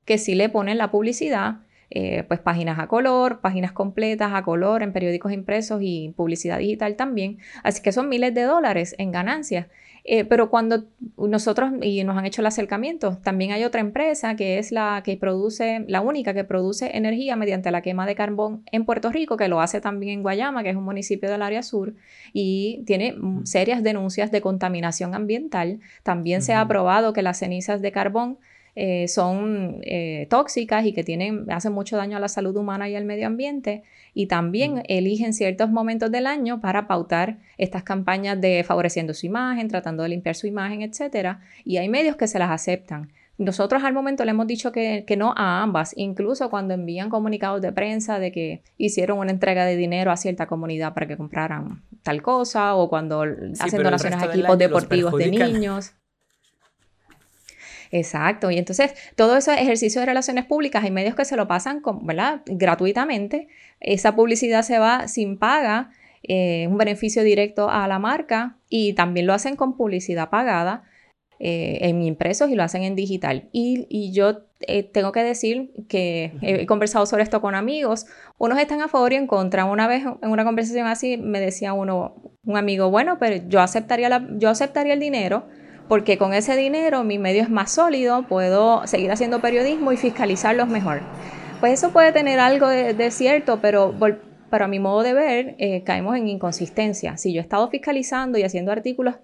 que 0.06 0.18
sí 0.18 0.36
le 0.36 0.48
ponen 0.48 0.78
la 0.78 0.90
publicidad 0.90 1.58
eh, 1.92 2.24
pues 2.28 2.40
páginas 2.40 2.80
a 2.80 2.88
color, 2.88 3.42
páginas 3.42 3.72
completas 3.72 4.32
a 4.34 4.44
color 4.44 4.84
en 4.84 4.94
periódicos 4.94 5.32
impresos 5.32 5.82
y 5.82 6.14
publicidad 6.16 6.60
digital 6.60 6.96
también. 6.96 7.40
Así 7.64 7.82
que 7.82 7.92
son 7.92 8.10
miles 8.10 8.34
de 8.34 8.44
dólares 8.44 8.96
en 8.98 9.12
ganancias. 9.12 9.68
Eh, 10.04 10.26
pero 10.26 10.50
cuando 10.50 10.86
nosotros, 11.18 11.72
y 11.82 12.04
nos 12.04 12.18
han 12.18 12.26
hecho 12.26 12.42
el 12.42 12.48
acercamiento, 12.48 13.18
también 13.24 13.52
hay 13.52 13.64
otra 13.64 13.82
empresa 13.82 14.36
que 14.36 14.58
es 14.58 14.72
la 14.72 15.02
que 15.04 15.18
produce, 15.18 15.86
la 15.88 16.02
única 16.02 16.34
que 16.34 16.44
produce 16.44 16.98
energía 16.98 17.36
mediante 17.36 17.70
la 17.70 17.82
quema 17.82 18.08
de 18.08 18.16
carbón 18.16 18.64
en 18.72 18.86
Puerto 18.86 19.12
Rico, 19.12 19.38
que 19.38 19.48
lo 19.48 19.62
hace 19.62 19.82
también 19.82 20.14
en 20.14 20.22
Guayama, 20.24 20.64
que 20.64 20.70
es 20.70 20.76
un 20.76 20.84
municipio 20.84 21.30
del 21.30 21.42
área 21.42 21.64
sur, 21.64 21.94
y 22.34 22.84
tiene 22.86 23.16
serias 23.44 23.84
denuncias 23.84 24.32
de 24.32 24.42
contaminación 24.42 25.14
ambiental. 25.14 25.80
También 26.04 26.42
se 26.42 26.54
ha 26.54 26.68
probado 26.68 27.14
que 27.14 27.22
las 27.22 27.40
cenizas 27.40 27.82
de 27.82 27.92
carbón 27.92 28.38
eh, 28.76 29.08
son 29.08 29.80
eh, 29.84 30.28
tóxicas 30.30 30.86
y 30.86 30.94
que 30.94 31.04
tienen, 31.04 31.50
hacen 31.52 31.74
mucho 31.74 31.98
daño 31.98 32.18
a 32.18 32.20
la 32.20 32.28
salud 32.28 32.56
humana 32.56 32.90
y 32.90 32.96
al 32.96 33.06
medio 33.06 33.28
ambiente. 33.28 33.84
Y 34.14 34.28
también 34.28 34.84
eligen 34.88 35.34
ciertos 35.34 35.70
momentos 35.70 36.12
del 36.12 36.28
año 36.28 36.62
para 36.62 36.88
pautar 36.88 37.38
estas 37.58 37.84
campañas 37.84 38.40
de 38.40 38.64
favoreciendo 38.64 39.14
su 39.14 39.26
imagen, 39.26 39.68
tratando 39.68 40.04
de 40.04 40.10
limpiar 40.10 40.36
su 40.36 40.48
imagen, 40.48 40.82
etc. 40.82 41.38
Y 41.64 41.78
hay 41.78 41.90
medios 41.90 42.16
que 42.16 42.28
se 42.28 42.40
las 42.40 42.52
aceptan. 42.52 43.12
Nosotros 43.40 43.86
al 43.86 43.94
momento 43.94 44.26
le 44.26 44.32
hemos 44.32 44.48
dicho 44.48 44.74
que, 44.74 45.06
no 45.18 45.34
a 45.38 45.62
ambas, 45.62 45.94
incluso 45.96 46.50
cuando 46.50 46.74
envían 46.74 47.10
comunicados 47.10 47.62
de 47.62 47.72
prensa 47.72 48.20
de 48.20 48.34
que 48.34 48.64
hicieron 48.78 49.18
una 49.18 49.32
entrega 49.32 49.64
de 49.64 49.78
dinero 49.78 50.12
a 50.12 50.18
cierta 50.18 50.46
comunidad 50.46 50.94
para 50.94 51.08
que 51.08 51.16
compraran 51.16 51.82
tal 52.04 52.22
cosa, 52.22 52.76
o 52.76 52.90
cuando 52.90 53.24
hacen 53.60 53.82
donaciones 53.82 54.22
a 54.22 54.26
equipos 54.26 54.58
deportivos 54.58 55.16
de 55.18 55.32
niños. 55.32 55.94
Exacto, 57.92 58.52
y 58.52 58.58
entonces 58.58 58.94
todo 59.16 59.38
ese 59.38 59.54
ejercicio 59.56 60.02
de 60.02 60.06
relaciones 60.06 60.46
públicas 60.46 60.84
hay 60.84 60.92
medios 60.92 61.16
que 61.16 61.26
se 61.26 61.36
lo 61.36 61.48
pasan 61.48 61.82
con, 61.82 62.06
¿verdad? 62.06 62.42
gratuitamente. 62.46 63.48
Esa 63.80 64.16
publicidad 64.16 64.62
se 64.62 64.78
va 64.78 65.08
sin 65.08 65.38
paga, 65.40 65.92
eh, 66.24 66.68
un 66.68 66.78
beneficio 66.78 67.24
directo 67.24 67.70
a 67.70 67.88
la 67.88 67.98
marca 67.98 68.58
y 68.70 68.94
también 68.94 69.26
lo 69.26 69.34
hacen 69.34 69.56
con 69.56 69.76
publicidad 69.78 70.30
pagada. 70.30 70.84
eh, 71.42 71.88
en 71.88 72.02
impresos 72.02 72.50
y 72.50 72.56
lo 72.56 72.64
hacen 72.64 72.84
en 72.84 72.96
digital. 72.96 73.48
Y, 73.54 74.12
yo 74.12 74.42
eh, 74.68 74.84
tengo 74.84 75.14
que 75.14 75.24
decir 75.24 75.72
que 75.88 76.34
he 76.42 76.66
conversado 76.66 77.06
sobre 77.06 77.24
esto 77.24 77.40
con 77.40 77.56
amigos. 77.56 78.08
Unos 78.38 78.60
están 78.60 78.82
a 78.82 78.90
favor 78.90 79.14
y 79.14 79.16
en 79.16 79.26
contra. 79.26 79.64
Una 79.64 79.88
vez 79.88 80.04
en 80.22 80.30
una 80.30 80.44
conversación 80.44 80.88
así 80.88 81.16
me 81.16 81.40
decía 81.40 81.72
uno, 81.72 82.16
un 82.46 82.58
amigo, 82.58 82.92
bueno, 82.92 83.20
pero 83.20 83.42
yo 83.48 83.62
aceptaría, 83.62 84.10
la, 84.10 84.28
yo 84.38 84.50
aceptaría 84.50 84.92
el 84.92 85.00
dinero 85.00 85.48
porque 85.90 86.20
con 86.20 86.34
ese 86.34 86.56
dinero 86.56 87.04
mi 87.04 87.18
medio 87.18 87.42
es 87.42 87.50
más 87.50 87.72
sólido, 87.72 88.24
puedo 88.30 88.86
seguir 88.88 89.12
haciendo 89.12 89.42
periodismo 89.42 89.92
y 89.92 89.98
fiscalizarlos 89.98 90.70
mejor. 90.70 91.02
Pues 91.60 91.74
eso 91.74 91.92
puede 91.92 92.14
tener 92.14 92.40
algo 92.40 92.70
de, 92.70 93.12
cierto, 93.12 93.60
pero 93.60 93.94
para 94.50 94.68
mi 94.68 94.80
modo 94.80 95.04
de 95.04 95.14
ver, 95.14 95.56
eh, 95.58 95.84
caemos 95.84 96.16
en 96.16 96.30
inconsistencia. 96.30 97.18
Si 97.18 97.34
yo 97.34 97.42
he 97.42 97.44
estado 97.44 97.70
fiscalizando 97.70 98.38
y 98.38 98.44
haciendo 98.44 98.72
artículos 98.72 99.16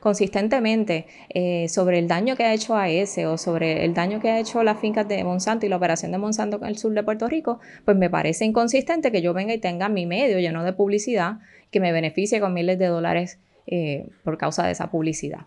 consistentemente 0.00 1.06
eh, 1.28 1.68
sobre 1.68 1.98
el 1.98 2.08
daño 2.08 2.36
que 2.36 2.44
ha 2.44 2.54
hecho 2.54 2.76
a 2.76 2.88
ese 2.88 3.26
o 3.26 3.36
sobre 3.36 3.84
el 3.84 3.94
daño 3.94 4.20
que 4.20 4.30
ha 4.30 4.38
hecho 4.38 4.62
las 4.62 4.80
fincas 4.80 5.06
de 5.08 5.22
Monsanto 5.24 5.66
y 5.66 5.68
la 5.68 5.76
operación 5.76 6.12
de 6.12 6.18
Monsanto 6.18 6.56
en 6.56 6.64
el 6.64 6.78
sur 6.78 6.92
de 6.94 7.02
Puerto 7.02 7.28
Rico, 7.28 7.60
pues 7.84 7.96
me 7.96 8.08
parece 8.08 8.44
inconsistente 8.44 9.12
que 9.12 9.22
yo 9.22 9.34
venga 9.34 9.52
y 9.52 9.58
tenga 9.58 9.88
mi 9.88 10.06
medio 10.06 10.38
lleno 10.38 10.64
de 10.64 10.72
publicidad 10.72 11.38
que 11.70 11.80
me 11.80 11.92
beneficie 11.92 12.40
con 12.40 12.54
miles 12.54 12.78
de 12.78 12.86
dólares 12.86 13.40
eh, 13.66 14.08
por 14.24 14.38
causa 14.38 14.64
de 14.64 14.72
esa 14.72 14.90
publicidad. 14.90 15.40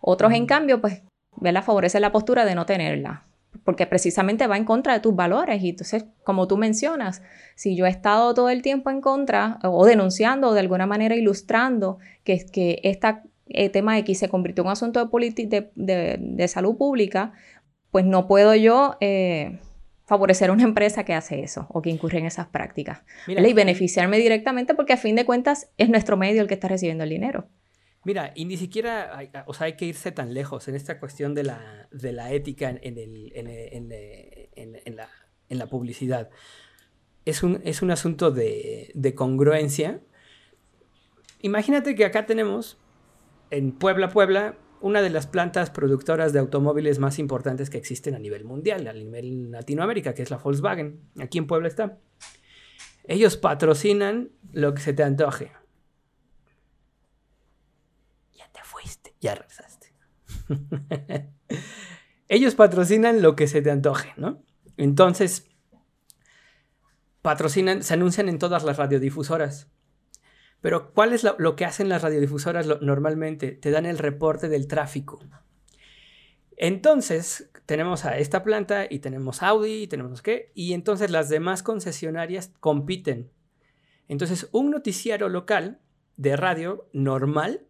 Otros, 0.00 0.32
en 0.32 0.46
cambio, 0.46 0.80
pues, 0.80 1.02
¿verdad? 1.36 1.64
favorecen 1.64 2.02
la 2.02 2.12
postura 2.12 2.44
de 2.44 2.54
no 2.54 2.66
tenerla, 2.66 3.26
porque 3.64 3.86
precisamente 3.86 4.46
va 4.46 4.56
en 4.56 4.64
contra 4.64 4.92
de 4.94 5.00
tus 5.00 5.14
valores. 5.14 5.62
Y 5.62 5.70
entonces, 5.70 6.06
como 6.24 6.46
tú 6.48 6.56
mencionas, 6.56 7.22
si 7.54 7.76
yo 7.76 7.86
he 7.86 7.90
estado 7.90 8.34
todo 8.34 8.50
el 8.50 8.62
tiempo 8.62 8.90
en 8.90 9.00
contra 9.00 9.58
o 9.62 9.84
denunciando 9.86 10.48
o 10.48 10.54
de 10.54 10.60
alguna 10.60 10.86
manera 10.86 11.16
ilustrando 11.16 11.98
que, 12.24 12.44
que 12.46 12.80
este 12.82 13.70
tema 13.70 13.98
X 13.98 14.18
se 14.18 14.28
convirtió 14.28 14.62
en 14.62 14.66
un 14.66 14.72
asunto 14.72 15.04
de, 15.04 15.70
de, 15.74 16.48
salud 16.48 16.76
pública, 16.76 17.32
pues 17.90 18.04
no 18.04 18.26
puedo 18.26 18.54
yo 18.54 18.96
eh, 19.00 19.58
favorecer 20.04 20.50
a 20.50 20.52
una 20.52 20.64
empresa 20.64 21.04
que 21.04 21.14
hace 21.14 21.42
eso 21.42 21.66
o 21.70 21.82
que 21.82 21.90
incurre 21.90 22.18
en 22.18 22.26
esas 22.26 22.46
prácticas. 22.48 23.04
y 23.26 23.52
beneficiarme 23.52 24.18
directamente 24.18 24.74
porque 24.74 24.94
a 24.94 24.96
fin 24.96 25.16
de 25.16 25.24
cuentas 25.24 25.70
es 25.76 25.88
nuestro 25.88 26.16
medio 26.16 26.42
el 26.42 26.48
que 26.48 26.54
está 26.54 26.68
recibiendo 26.68 27.04
el 27.04 27.10
dinero. 27.10 27.48
Mira, 28.04 28.32
y 28.34 28.44
ni 28.44 28.56
siquiera, 28.56 29.16
hay, 29.16 29.30
o 29.46 29.54
sea, 29.54 29.66
hay 29.66 29.76
que 29.76 29.84
irse 29.84 30.12
tan 30.12 30.32
lejos 30.32 30.68
en 30.68 30.74
esta 30.74 30.98
cuestión 31.00 31.34
de 31.34 31.44
la, 31.44 31.88
de 31.90 32.12
la 32.12 32.32
ética 32.32 32.70
en, 32.70 32.98
el, 32.98 33.32
en, 33.34 33.48
en, 33.48 34.96
la, 34.96 35.08
en, 35.48 35.58
la, 35.58 35.66
publicidad. 35.66 36.30
Es 37.24 37.42
un, 37.42 37.60
es 37.64 37.82
un 37.82 37.90
asunto 37.90 38.30
de, 38.30 38.92
de 38.94 39.14
congruencia. 39.14 40.00
Imagínate 41.42 41.94
que 41.94 42.04
acá 42.04 42.24
tenemos, 42.24 42.78
en 43.50 43.72
Puebla, 43.72 44.08
Puebla, 44.08 44.56
una 44.80 45.02
de 45.02 45.10
las 45.10 45.26
plantas 45.26 45.70
productoras 45.70 46.32
de 46.32 46.38
automóviles 46.38 46.98
más 46.98 47.18
importantes 47.18 47.68
que 47.70 47.78
existen 47.78 48.14
a 48.14 48.18
nivel 48.18 48.44
mundial, 48.44 48.86
a 48.86 48.92
nivel 48.92 49.50
Latinoamérica, 49.50 50.14
que 50.14 50.22
es 50.22 50.30
la 50.30 50.38
Volkswagen. 50.38 51.00
Aquí 51.18 51.38
en 51.38 51.46
Puebla 51.46 51.68
está. 51.68 51.98
Ellos 53.04 53.36
patrocinan 53.36 54.30
lo 54.52 54.74
que 54.74 54.82
se 54.82 54.92
te 54.92 55.02
antoje. 55.02 55.52
Ya 59.20 59.34
regresaste. 59.34 59.92
Ellos 62.28 62.54
patrocinan 62.54 63.22
lo 63.22 63.36
que 63.36 63.46
se 63.46 63.62
te 63.62 63.70
antoje, 63.70 64.12
¿no? 64.16 64.42
Entonces, 64.76 65.48
patrocinan, 67.22 67.82
se 67.82 67.94
anuncian 67.94 68.28
en 68.28 68.38
todas 68.38 68.64
las 68.64 68.76
radiodifusoras. 68.76 69.70
Pero, 70.60 70.92
¿cuál 70.92 71.12
es 71.12 71.24
lo, 71.38 71.56
que 71.56 71.64
hacen 71.64 71.88
las 71.88 72.02
radiodifusoras 72.02 72.66
normalmente? 72.82 73.52
Te 73.52 73.70
dan 73.70 73.86
el 73.86 73.98
reporte 73.98 74.48
del 74.48 74.66
tráfico. 74.66 75.20
Entonces, 76.56 77.50
tenemos 77.66 78.04
a 78.04 78.18
esta 78.18 78.42
planta 78.42 78.86
y 78.90 78.98
tenemos 78.98 79.42
Audi 79.42 79.82
y 79.82 79.86
tenemos 79.86 80.20
qué, 80.20 80.50
y 80.54 80.72
entonces 80.72 81.10
las 81.10 81.28
demás 81.28 81.62
concesionarias 81.62 82.52
compiten. 82.60 83.30
Entonces, 84.08 84.48
un 84.52 84.70
noticiario 84.70 85.28
local 85.28 85.80
de 86.16 86.36
radio 86.36 86.88
normal 86.92 87.67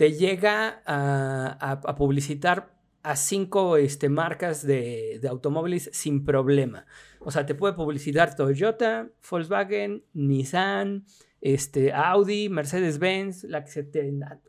te 0.00 0.14
llega 0.14 0.82
a, 0.86 1.94
publicitar 1.94 2.72
a 3.02 3.16
cinco 3.16 3.76
este, 3.76 4.08
marcas 4.08 4.66
de, 4.66 5.20
automóviles 5.28 5.90
sin 5.92 6.24
problema. 6.24 6.86
O 7.18 7.30
sea, 7.30 7.44
te 7.44 7.54
puede 7.54 7.74
publicitar 7.74 8.34
Toyota, 8.34 9.10
Volkswagen, 9.30 10.02
Nissan, 10.14 11.04
este, 11.42 11.92
Audi, 11.92 12.48
Mercedes-Benz, 12.48 13.46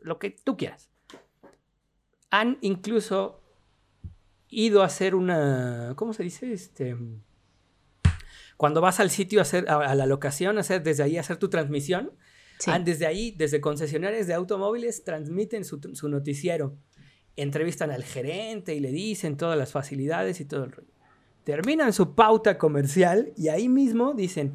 lo 0.00 0.18
que 0.18 0.30
tú 0.30 0.56
quieras. 0.56 0.90
Han 2.30 2.56
incluso 2.62 3.42
ido 4.48 4.80
a 4.80 4.86
hacer 4.86 5.14
una, 5.14 5.92
¿cómo 5.96 6.14
se 6.14 6.22
dice? 6.22 6.50
Este, 6.50 6.96
cuando 8.56 8.80
vas 8.80 9.00
al 9.00 9.10
sitio 9.10 9.40
a, 9.40 9.42
hacer, 9.42 9.68
a, 9.68 9.94
la 9.94 10.06
locación, 10.06 10.56
hacer, 10.56 10.82
desde 10.82 11.02
ahí 11.02 11.18
hacer 11.18 11.36
tu 11.36 11.50
transmisión, 11.50 12.12
desde 12.84 13.06
ahí, 13.06 13.32
desde 13.32 13.60
concesionarios 13.60 14.26
de 14.26 14.34
automóviles, 14.34 15.04
transmiten 15.04 15.64
su, 15.64 16.08
noticiero. 16.08 16.76
Entrevistan 17.36 17.90
al 17.90 18.04
gerente 18.04 18.74
y 18.74 18.80
le 18.80 18.90
dicen 18.90 19.36
todas 19.36 19.58
las 19.58 19.72
facilidades 19.72 20.40
y 20.40 20.44
todo 20.44 20.64
el 20.64 20.72
rollo. 20.72 20.92
Terminan 21.44 21.92
su 21.92 22.14
pauta 22.14 22.58
comercial 22.58 23.32
y 23.36 23.48
ahí 23.48 23.68
mismo 23.68 24.14
dicen, 24.14 24.52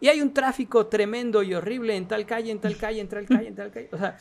y 0.00 0.08
hay 0.08 0.20
un 0.20 0.34
tráfico 0.34 0.88
tremendo 0.88 1.42
y 1.42 1.54
horrible 1.54 1.96
en 1.96 2.08
tal 2.08 2.26
calle, 2.26 2.50
en 2.50 2.60
tal 2.60 2.76
calle, 2.78 3.00
en 3.00 3.08
tal 3.08 3.26
calle, 3.26 3.48
en 3.48 3.54
tal 3.54 3.70
calle. 3.70 3.88
O 3.92 3.98
sea, 3.98 4.18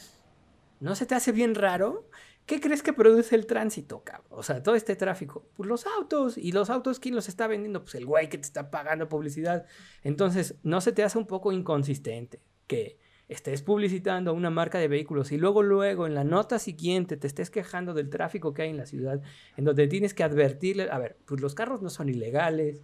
¿no 0.80 0.96
se 0.96 1.06
te 1.06 1.16
hace 1.16 1.32
bien 1.32 1.56
raro? 1.56 2.10
¿Qué 2.46 2.62
crees 2.62 2.84
que 2.84 2.94
produce 2.94 3.36
el 3.36 3.48
tránsito, 3.48 4.04
cabrón? 4.04 4.28
O 4.30 4.44
sea, 4.44 4.62
todo 4.62 4.76
este 4.76 4.96
tráfico. 4.96 5.48
Pues 5.58 5.68
los 5.68 5.88
autos. 5.88 6.38
¿Y 6.38 6.52
los 6.52 6.70
autos 6.70 7.00
quién 7.00 7.16
los 7.16 7.28
está 7.28 7.48
vendiendo? 7.48 7.82
Pues 7.82 7.96
el 7.96 8.06
güey 8.06 8.30
que 8.30 8.38
te 8.38 8.44
está 8.44 8.70
pagando 8.70 9.10
publicidad. 9.10 9.66
Entonces, 10.04 10.56
¿no 10.62 10.80
se 10.80 10.92
te 10.92 11.04
hace 11.04 11.18
un 11.18 11.26
poco 11.26 11.52
inconsistente 11.52 12.40
que 12.68 13.00
estés 13.28 13.62
publicitando 13.62 14.34
una 14.34 14.50
marca 14.50 14.78
de 14.78 14.88
vehículos 14.88 15.32
y 15.32 15.38
luego, 15.38 15.64
luego, 15.64 16.06
en 16.06 16.14
la 16.14 16.24
nota 16.24 16.60
siguiente 16.60 17.18
te 17.18 17.28
estés 17.28 17.50
quejando 17.50 17.94
del 17.94 18.10
tráfico 18.10 18.54
que 18.54 18.64
hay 18.64 18.70
en 18.70 18.78
la 18.78 18.86
ciudad, 18.86 19.22
en 19.58 19.66
donde 19.66 19.88
tienes 19.88 20.14
que 20.14 20.24
advertirle, 20.24 20.90
a 20.92 21.00
ver, 21.00 21.18
pues 21.26 21.42
los 21.42 21.56
carros 21.56 21.82
no 21.82 21.90
son 21.90 22.10
ilegales, 22.10 22.82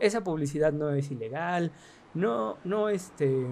esa 0.00 0.24
publicidad 0.24 0.72
no 0.72 0.90
es 0.90 1.10
ilegal, 1.10 1.72
no, 2.14 2.58
no, 2.64 2.88
este, 2.88 3.46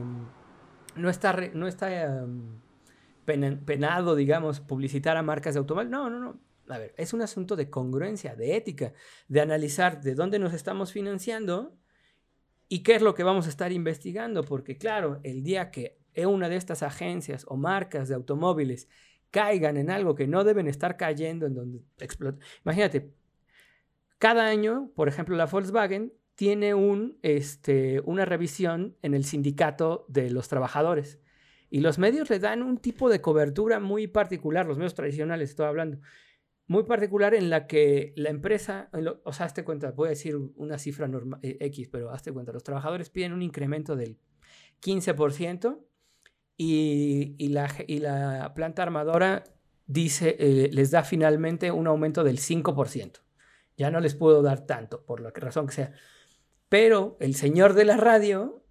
no 0.97 1.11
está, 1.11 1.37
no 1.53 1.67
está 1.67 2.27
penado, 3.25 4.15
digamos, 4.15 4.61
publicitar 4.61 5.17
a 5.17 5.23
marcas 5.23 5.55
de 5.55 5.59
automóvil. 5.59 5.91
No, 5.91 6.09
no, 6.09 6.19
no. 6.19 6.41
A 6.69 6.79
ver, 6.79 6.95
es 6.97 7.13
un 7.13 7.23
asunto 7.23 7.55
de 7.55 7.71
congruencia, 7.71 8.35
de 8.35 8.57
ética, 8.57 8.93
de 9.29 9.41
analizar 9.41 10.01
de 10.01 10.15
dónde 10.15 10.39
nos 10.39 10.53
estamos 10.53 10.93
financiando 10.93 11.77
y 12.69 12.83
qué 12.83 12.97
es 12.97 13.03
lo 13.03 13.15
que 13.15 13.23
vamos 13.23 13.47
a 13.47 13.51
estar 13.51 13.71
investigando, 13.71 14.43
porque 14.43 14.77
claro, 14.77 15.21
el 15.23 15.45
día 15.45 15.71
que 15.71 15.99
una 16.25 16.49
de 16.49 16.57
estas 16.57 16.83
agencias 16.83 17.45
o 17.49 17.57
marcas 17.57 18.09
de 18.09 18.15
automóviles 18.15 18.89
caigan 19.31 19.77
en 19.77 19.91
algo 19.91 20.15
que 20.15 20.27
no 20.27 20.45
deben 20.45 20.67
estar 20.67 20.97
cayendo, 20.97 21.47
en 21.47 21.55
donde 21.55 21.83
explota. 21.99 22.39
Imagínate, 22.65 23.13
cada 24.19 24.47
año, 24.47 24.91
por 24.95 25.09
ejemplo, 25.09 25.37
la 25.37 25.45
Volkswagen 25.45 26.15
tiene 26.37 26.75
un, 26.75 27.19
este, 27.23 28.01
una 28.05 28.25
revisión 28.25 28.97
en 29.03 29.15
el 29.15 29.25
sindicato 29.25 30.07
de 30.09 30.31
los 30.31 30.49
trabajadores. 30.49 31.21
Y 31.69 31.81
los 31.81 31.99
medios 31.99 32.31
le 32.31 32.39
dan 32.39 32.63
un 32.63 32.79
tipo 32.79 33.11
de 33.11 33.21
cobertura 33.21 33.81
muy 33.81 34.07
particular, 34.07 34.67
los 34.67 34.79
medios 34.79 34.95
tradicionales 34.95 35.51
estoy 35.51 35.67
hablando, 35.67 35.99
muy 36.69 36.85
particular 36.85 37.35
en 37.35 37.51
la 37.51 37.67
que 37.67 38.13
la 38.17 38.31
empresa, 38.31 38.91
o 39.25 39.33
sea, 39.33 39.47
hazte 39.47 39.65
cuenta, 39.65 39.93
voy 39.93 40.07
a 40.07 40.11
decir 40.11 40.37
una 40.57 40.79
cifra 40.79 41.09
normal, 41.09 41.41
eh, 41.43 41.57
X, 41.61 41.89
pero 41.89 42.11
hazte 42.11 42.33
cuenta, 42.33 42.53
los 42.53 42.63
trabajadores 42.63 43.11
piden 43.11 43.33
un 43.33 43.43
incremento 43.43 43.97
del 43.97 44.19
15% 44.83 45.79
y, 46.57 47.49
la, 47.49 48.53
planta 48.55 48.83
armadora 48.83 49.45
dice, 49.87 50.37
eh, 50.39 50.71
les 50.73 50.91
da 50.91 51.05
finalmente 51.05 51.71
un 51.71 51.87
aumento 51.87 52.25
del 52.25 52.39
5%. 52.39 53.21
Ya 53.77 53.91
no 53.91 54.01
les 54.01 54.15
puedo 54.15 54.43
dar 54.43 54.67
tanto, 54.67 55.05
por 55.05 55.21
la 55.21 55.31
razón 55.31 55.67
que 55.67 55.75
sea. 55.75 55.93
Pero 56.69 57.17
el 57.21 57.35
señor 57.35 57.75
de 57.75 57.85
la 57.85 57.99
radio, 57.99 58.65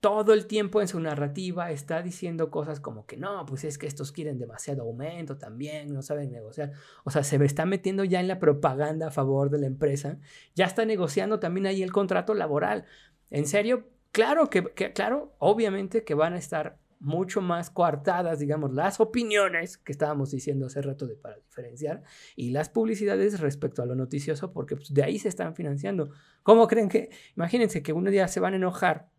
todo 0.00 0.32
el 0.32 0.46
tiempo 0.46 0.80
en 0.80 0.88
su 0.88 1.00
narrativa, 1.00 1.72
está 1.72 2.00
diciendo 2.00 2.50
cosas 2.50 2.78
como 2.80 3.06
que 3.06 3.16
no, 3.16 3.44
pues 3.44 3.64
es 3.64 3.76
que 3.76 3.88
estos 3.88 4.12
quieren 4.12 4.38
demasiado 4.38 4.82
aumento 4.82 5.36
también, 5.36 5.92
no 5.92 6.02
saben 6.02 6.30
negociar. 6.30 6.72
O 7.04 7.10
sea, 7.10 7.24
se 7.24 7.44
está 7.44 7.66
metiendo 7.66 8.04
ya 8.04 8.20
en 8.20 8.28
la 8.28 8.38
propaganda 8.38 9.08
a 9.08 9.10
favor 9.10 9.50
de 9.50 9.58
la 9.58 9.66
empresa. 9.66 10.18
Ya 10.54 10.66
está 10.66 10.84
negociando 10.84 11.40
también 11.40 11.66
ahí 11.66 11.82
el 11.82 11.92
contrato 11.92 12.34
laboral. 12.34 12.84
En 13.30 13.46
serio, 13.46 13.88
claro 14.12 14.48
que 14.48 14.62
claro, 14.94 15.34
obviamente 15.38 16.04
que 16.04 16.14
van 16.14 16.34
a 16.34 16.38
estar 16.38 16.81
mucho 17.02 17.40
más 17.40 17.68
coartadas, 17.68 18.38
digamos, 18.38 18.72
las 18.72 19.00
opiniones 19.00 19.76
que 19.76 19.92
estábamos 19.92 20.30
diciendo 20.30 20.66
hace 20.66 20.80
rato 20.80 21.06
de 21.06 21.16
para 21.16 21.36
diferenciar 21.36 22.02
y 22.36 22.50
las 22.50 22.68
publicidades 22.68 23.40
respecto 23.40 23.82
a 23.82 23.86
lo 23.86 23.94
noticioso, 23.94 24.52
porque 24.52 24.76
pues, 24.76 24.94
de 24.94 25.02
ahí 25.02 25.18
se 25.18 25.28
están 25.28 25.54
financiando. 25.54 26.10
¿Cómo 26.42 26.68
creen 26.68 26.88
que? 26.88 27.10
Imagínense 27.36 27.82
que 27.82 27.92
un 27.92 28.04
día 28.04 28.28
se 28.28 28.40
van 28.40 28.54
a 28.54 28.56
enojar 28.56 29.10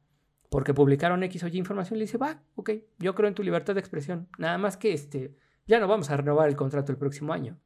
porque 0.49 0.73
publicaron 0.73 1.23
X 1.23 1.43
o 1.43 1.47
Y 1.47 1.57
información 1.57 1.99
le 1.99 2.05
dice, 2.05 2.17
va, 2.17 2.41
ok, 2.55 2.71
yo 2.99 3.15
creo 3.15 3.27
en 3.27 3.35
tu 3.35 3.43
libertad 3.43 3.73
de 3.73 3.79
expresión, 3.79 4.29
nada 4.37 4.57
más 4.57 4.77
que 4.77 4.93
este, 4.93 5.35
ya 5.67 5.79
no 5.79 5.87
vamos 5.87 6.09
a 6.09 6.17
renovar 6.17 6.47
el 6.47 6.55
contrato 6.55 6.91
el 6.91 6.97
próximo 6.97 7.33
año. 7.33 7.59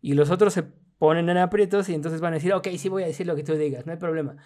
y 0.00 0.14
los 0.14 0.30
otros 0.30 0.52
se 0.54 0.64
ponen 0.98 1.28
en 1.28 1.36
aprietos 1.38 1.88
y 1.88 1.94
entonces 1.94 2.20
van 2.20 2.32
a 2.32 2.36
decir, 2.36 2.52
ok, 2.52 2.68
sí 2.78 2.88
voy 2.88 3.02
a 3.02 3.06
decir 3.06 3.26
lo 3.26 3.36
que 3.36 3.42
tú 3.44 3.54
digas, 3.54 3.86
no 3.86 3.92
hay 3.92 3.98
problema. 3.98 4.36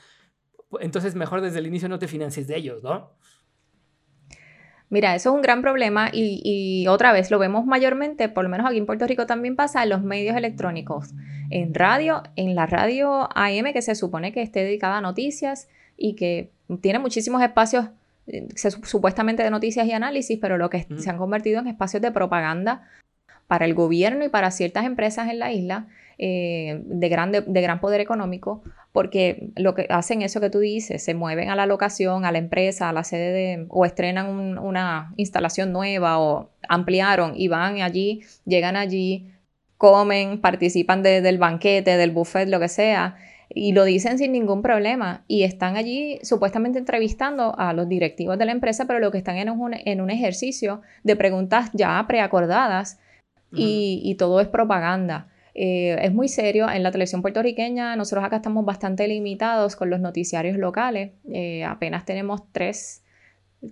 Entonces 0.80 1.14
mejor 1.14 1.40
desde 1.40 1.58
el 1.58 1.66
inicio 1.66 1.88
no 1.88 1.98
te 1.98 2.08
financies 2.08 2.46
de 2.46 2.56
ellos, 2.56 2.82
¿no? 2.82 3.16
Mira, 4.88 5.14
eso 5.16 5.30
es 5.30 5.34
un 5.34 5.42
gran 5.42 5.62
problema 5.62 6.10
y, 6.12 6.86
otra 6.88 7.12
vez 7.12 7.30
lo 7.30 7.38
vemos 7.38 7.66
mayormente, 7.66 8.28
por 8.28 8.44
lo 8.44 8.50
menos 8.50 8.66
aquí 8.66 8.78
en 8.78 8.86
Puerto 8.86 9.06
Rico 9.06 9.26
también 9.26 9.56
pasa 9.56 9.82
en 9.82 9.88
los 9.88 10.02
medios 10.02 10.36
electrónicos, 10.36 11.12
en 11.50 11.74
radio, 11.74 12.22
en 12.36 12.54
la 12.54 12.66
radio 12.66 13.28
AM 13.34 13.72
que 13.72 13.82
se 13.82 13.96
supone 13.96 14.32
que 14.32 14.42
esté 14.42 14.60
dedicada 14.60 14.98
a 14.98 15.00
noticias 15.00 15.68
y 15.96 16.14
que 16.14 16.50
tiene 16.80 17.00
muchísimos 17.00 17.42
espacios 17.42 17.86
eh, 18.28 18.46
supuestamente 18.56 19.42
de 19.42 19.50
noticias 19.50 19.86
y 19.86 19.92
análisis, 19.92 20.38
pero 20.40 20.56
lo 20.56 20.70
que 20.70 20.86
se 20.96 21.10
han 21.10 21.18
convertido 21.18 21.60
en 21.60 21.66
espacios 21.66 22.02
de 22.02 22.12
propaganda 22.12 22.88
para 23.46 23.64
el 23.64 23.74
gobierno 23.74 24.24
y 24.24 24.28
para 24.28 24.50
ciertas 24.50 24.84
empresas 24.84 25.28
en 25.30 25.38
la 25.38 25.52
isla 25.52 25.86
eh, 26.18 26.80
de, 26.86 27.08
gran, 27.10 27.30
de, 27.30 27.42
gran 27.42 27.78
poder 27.78 28.00
económico, 28.00 28.62
porque 28.92 29.50
lo 29.54 29.74
que 29.74 29.86
hacen 29.90 30.22
eso 30.22 30.40
que 30.40 30.48
tú 30.48 30.60
dices, 30.60 31.04
se 31.04 31.12
mueven 31.12 31.50
a 31.50 31.56
la 31.56 31.66
locación, 31.66 32.24
a 32.24 32.32
la 32.32 32.38
empresa, 32.38 32.88
a 32.88 32.92
la 32.94 33.04
sede 33.04 33.32
de, 33.32 33.66
o 33.68 33.84
estrenan 33.84 34.58
una 34.58 35.12
instalación 35.16 35.72
nueva 35.72 36.18
o 36.18 36.48
ampliaron 36.70 37.34
y 37.36 37.48
van 37.48 37.82
allí, 37.82 38.22
llegan 38.46 38.76
allí, 38.76 39.30
comen, 39.76 40.40
participan 40.40 41.02
del 41.02 41.36
banquete, 41.36 41.98
del 41.98 42.12
buffet, 42.12 42.48
lo 42.48 42.60
que 42.60 42.68
sea, 42.68 43.16
y 43.50 43.72
lo 43.72 43.84
dicen 43.84 44.16
sin 44.16 44.32
ningún 44.32 44.62
problema. 44.62 45.22
Y 45.28 45.42
están 45.42 45.76
allí 45.76 46.18
supuestamente 46.22 46.78
entrevistando 46.78 47.54
a 47.58 47.74
los 47.74 47.88
directivos 47.88 48.38
de 48.38 48.46
la 48.46 48.52
empresa, 48.52 48.86
pero 48.86 49.00
lo 49.00 49.10
que 49.10 49.18
están 49.18 49.36
en 49.36 49.50
un, 49.50 49.74
en 49.74 50.00
un 50.00 50.08
ejercicio 50.08 50.80
de 51.04 51.14
preguntas 51.14 51.70
ya 51.74 52.02
preacordadas 52.08 52.98
y, 53.52 54.14
todo 54.16 54.40
es 54.40 54.48
propaganda. 54.48 55.28
Eh, 55.54 55.96
es 56.02 56.12
muy 56.12 56.28
serio. 56.28 56.68
En 56.68 56.82
la 56.82 56.90
televisión 56.90 57.22
puertorriqueña, 57.22 57.96
nosotros 57.96 58.24
acá 58.24 58.36
estamos 58.36 58.64
bastante 58.64 59.08
limitados 59.08 59.74
con 59.76 59.88
los 59.88 60.00
noticiarios 60.00 60.58
locales. 60.58 61.12
Eh, 61.32 61.64
apenas 61.64 62.04
tenemos 62.04 62.42
tres, 62.52 63.02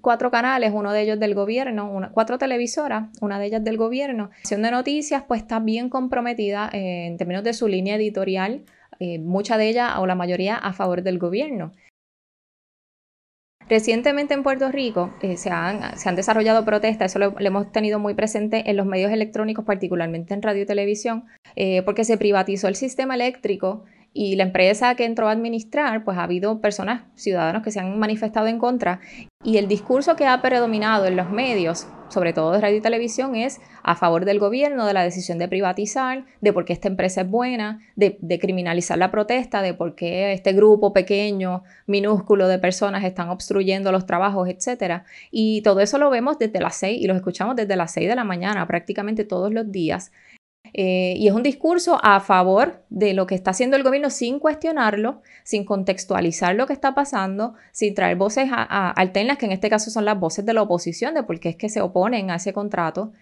cuatro 0.01 0.31
canales, 0.31 0.73
uno 0.75 0.93
de 0.93 1.03
ellos 1.03 1.21
del 1.21 1.35
gobierno, 1.35 2.11
cuatro 2.13 2.39
televisoras, 2.39 3.09
una 3.21 3.39
de 3.39 3.47
ellas 3.47 3.65
del 3.65 3.77
gobierno. 3.77 4.31
La 4.31 4.37
sección 4.37 4.63
de 4.63 4.71
noticias, 4.71 5.25
pues 5.29 5.43
está 5.43 5.61
bien 5.61 5.91
comprometida 5.91 6.71
eh, 6.73 7.07
en 7.07 7.19
términos 7.19 7.45
de 7.45 7.53
su 7.53 7.69
línea 7.69 7.97
editorial, 7.97 8.63
mucha 9.21 9.59
de 9.59 9.69
ella 9.69 10.01
o 10.01 10.07
la 10.07 10.15
mayoría 10.15 10.57
a 10.57 10.73
favor 10.73 11.03
del 11.03 11.19
gobierno. 11.19 11.73
Recientemente 13.69 14.35
en 14.35 14.43
Puerto 14.43 14.71
Rico 14.71 15.11
eh, 15.23 15.37
se, 15.39 15.51
han, 15.51 15.81
desarrollado 16.17 16.65
protestas, 16.65 17.13
eso 17.13 17.19
lo, 17.19 17.35
hemos 17.41 17.73
tenido 17.73 17.99
muy 17.99 18.15
presente 18.15 18.71
en 18.71 18.77
los 18.77 18.85
medios 18.85 19.11
electrónicos, 19.11 19.65
particularmente 19.65 20.35
en 20.35 20.43
radio 20.43 20.63
y 20.63 20.67
televisión, 20.67 21.25
eh, 21.57 21.83
porque 21.83 22.05
se 22.05 22.19
privatizó 22.19 22.69
el 22.69 22.77
sistema 22.77 23.15
eléctrico 23.15 23.85
y 24.15 24.37
la 24.37 24.45
empresa 24.45 24.95
que 24.95 25.05
entró 25.05 25.29
a 25.29 25.33
administrar, 25.33 26.05
pues 26.05 26.17
ha 26.17 26.23
habido 26.23 26.61
personas, 26.61 27.03
ciudadanos 27.17 27.63
que 27.63 27.73
se 27.73 27.81
han 27.81 27.99
manifestado 27.99 28.47
en 28.47 28.59
contra 28.59 29.01
y 29.45 29.59
el 29.59 29.69
discurso 29.69 30.17
que 30.17 30.27
ha 30.27 30.41
predominado 30.41 31.05
en 31.05 31.17
los 31.17 31.31
medios, 31.31 31.87
sobre 32.09 32.33
todo 32.33 32.53
de 32.53 32.63
radio 32.63 32.79
y 32.79 32.81
televisión, 32.81 33.35
es 33.35 33.61
a 33.83 33.95
favor 33.95 34.25
del 34.25 34.39
gobierno, 34.39 34.87
de 34.87 34.95
la 34.95 35.03
decisión 35.03 35.37
de 35.37 35.49
privatizar, 35.49 36.25
de 36.41 36.53
por 36.55 36.65
qué 36.65 36.73
esta 36.73 36.89
empresa 36.89 37.23
es 37.23 37.29
buena, 37.29 37.81
de, 37.95 38.17
criminalizar 38.41 38.97
la 38.97 39.11
protesta, 39.11 39.61
de 39.61 39.75
por 39.75 39.97
qué 39.97 40.33
este 40.33 40.55
grupo 40.55 40.95
pequeño, 40.95 41.63
minúsculo 41.87 42.49
de 42.49 42.59
personas 42.59 43.05
están 43.05 43.29
obstruyendo 43.29 43.93
los 43.93 44.07
trabajos, 44.07 44.49
etc. 44.49 45.03
Y 45.31 45.61
todo 45.61 45.81
eso 45.81 45.99
lo 45.99 46.09
vemos 46.09 46.39
desde 46.39 46.61
las 46.61 46.77
seis 46.77 47.03
y 47.03 47.07
lo 47.07 47.15
escuchamos 47.15 47.55
desde 47.55 47.77
las 47.77 47.93
seis 47.93 48.09
de 48.09 48.17
la 48.17 48.25
mañana, 48.25 48.67
prácticamente 48.67 49.25
todos 49.25 49.53
los 49.53 49.71
días. 49.71 50.11
Eh, 50.77 51.15
y 51.17 51.29
es 51.29 51.33
un 51.33 51.45
discurso 51.45 52.01
a 52.03 52.19
favor 52.19 52.83
de 52.91 53.15
lo 53.15 53.27
que 53.27 53.37
está 53.37 53.53
haciendo 53.53 53.77
el 53.77 53.85
gobierno 53.85 54.11
sin 54.11 54.41
cuestionarlo, 54.41 55.23
sin 55.45 55.65
contextualizar 55.65 56.57
lo 56.57 56.67
que 56.67 56.73
está 56.73 56.97
pasando, 56.97 57.55
sin 57.71 57.95
traer 57.95 58.17
voces 58.17 58.51
alternas, 58.53 59.39
que 59.39 59.47
en 59.47 59.53
este 59.53 59.71
caso 59.71 59.91
son 59.93 60.05
las 60.05 60.19
voces 60.19 60.45
de 60.45 60.53
la 60.53 60.63
oposición, 60.63 61.15
de 61.15 61.23
por 61.23 61.39
qué 61.39 61.51
es 61.51 61.57
que 61.57 61.69
se 61.69 61.81
oponen 61.81 62.31
a 62.31 62.37
ese 62.37 62.53
contrato. 62.53 63.13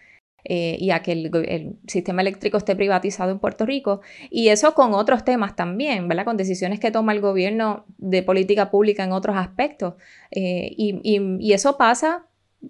Eh, 0.44 0.76
y 0.80 0.90
a 0.90 1.02
que 1.02 1.12
el, 1.12 1.76
sistema 1.86 2.20
eléctrico 2.20 2.56
esté 2.56 2.74
privatizado 2.74 3.30
en 3.30 3.38
Puerto 3.38 3.64
Rico. 3.64 4.00
Y 4.28 4.48
eso 4.48 4.74
con 4.74 4.92
otros 4.92 5.24
temas 5.24 5.54
también, 5.54 6.08
¿verdad? 6.08 6.24
Con 6.24 6.36
decisiones 6.36 6.80
que 6.80 6.90
toma 6.90 7.12
el 7.12 7.20
gobierno 7.20 7.84
de 7.98 8.24
política 8.24 8.70
pública 8.70 9.04
en 9.04 9.12
otros 9.12 9.36
aspectos. 9.36 9.94
Eh, 10.32 10.74
y, 10.76 11.52
eso 11.52 11.76
pasa 11.76 12.26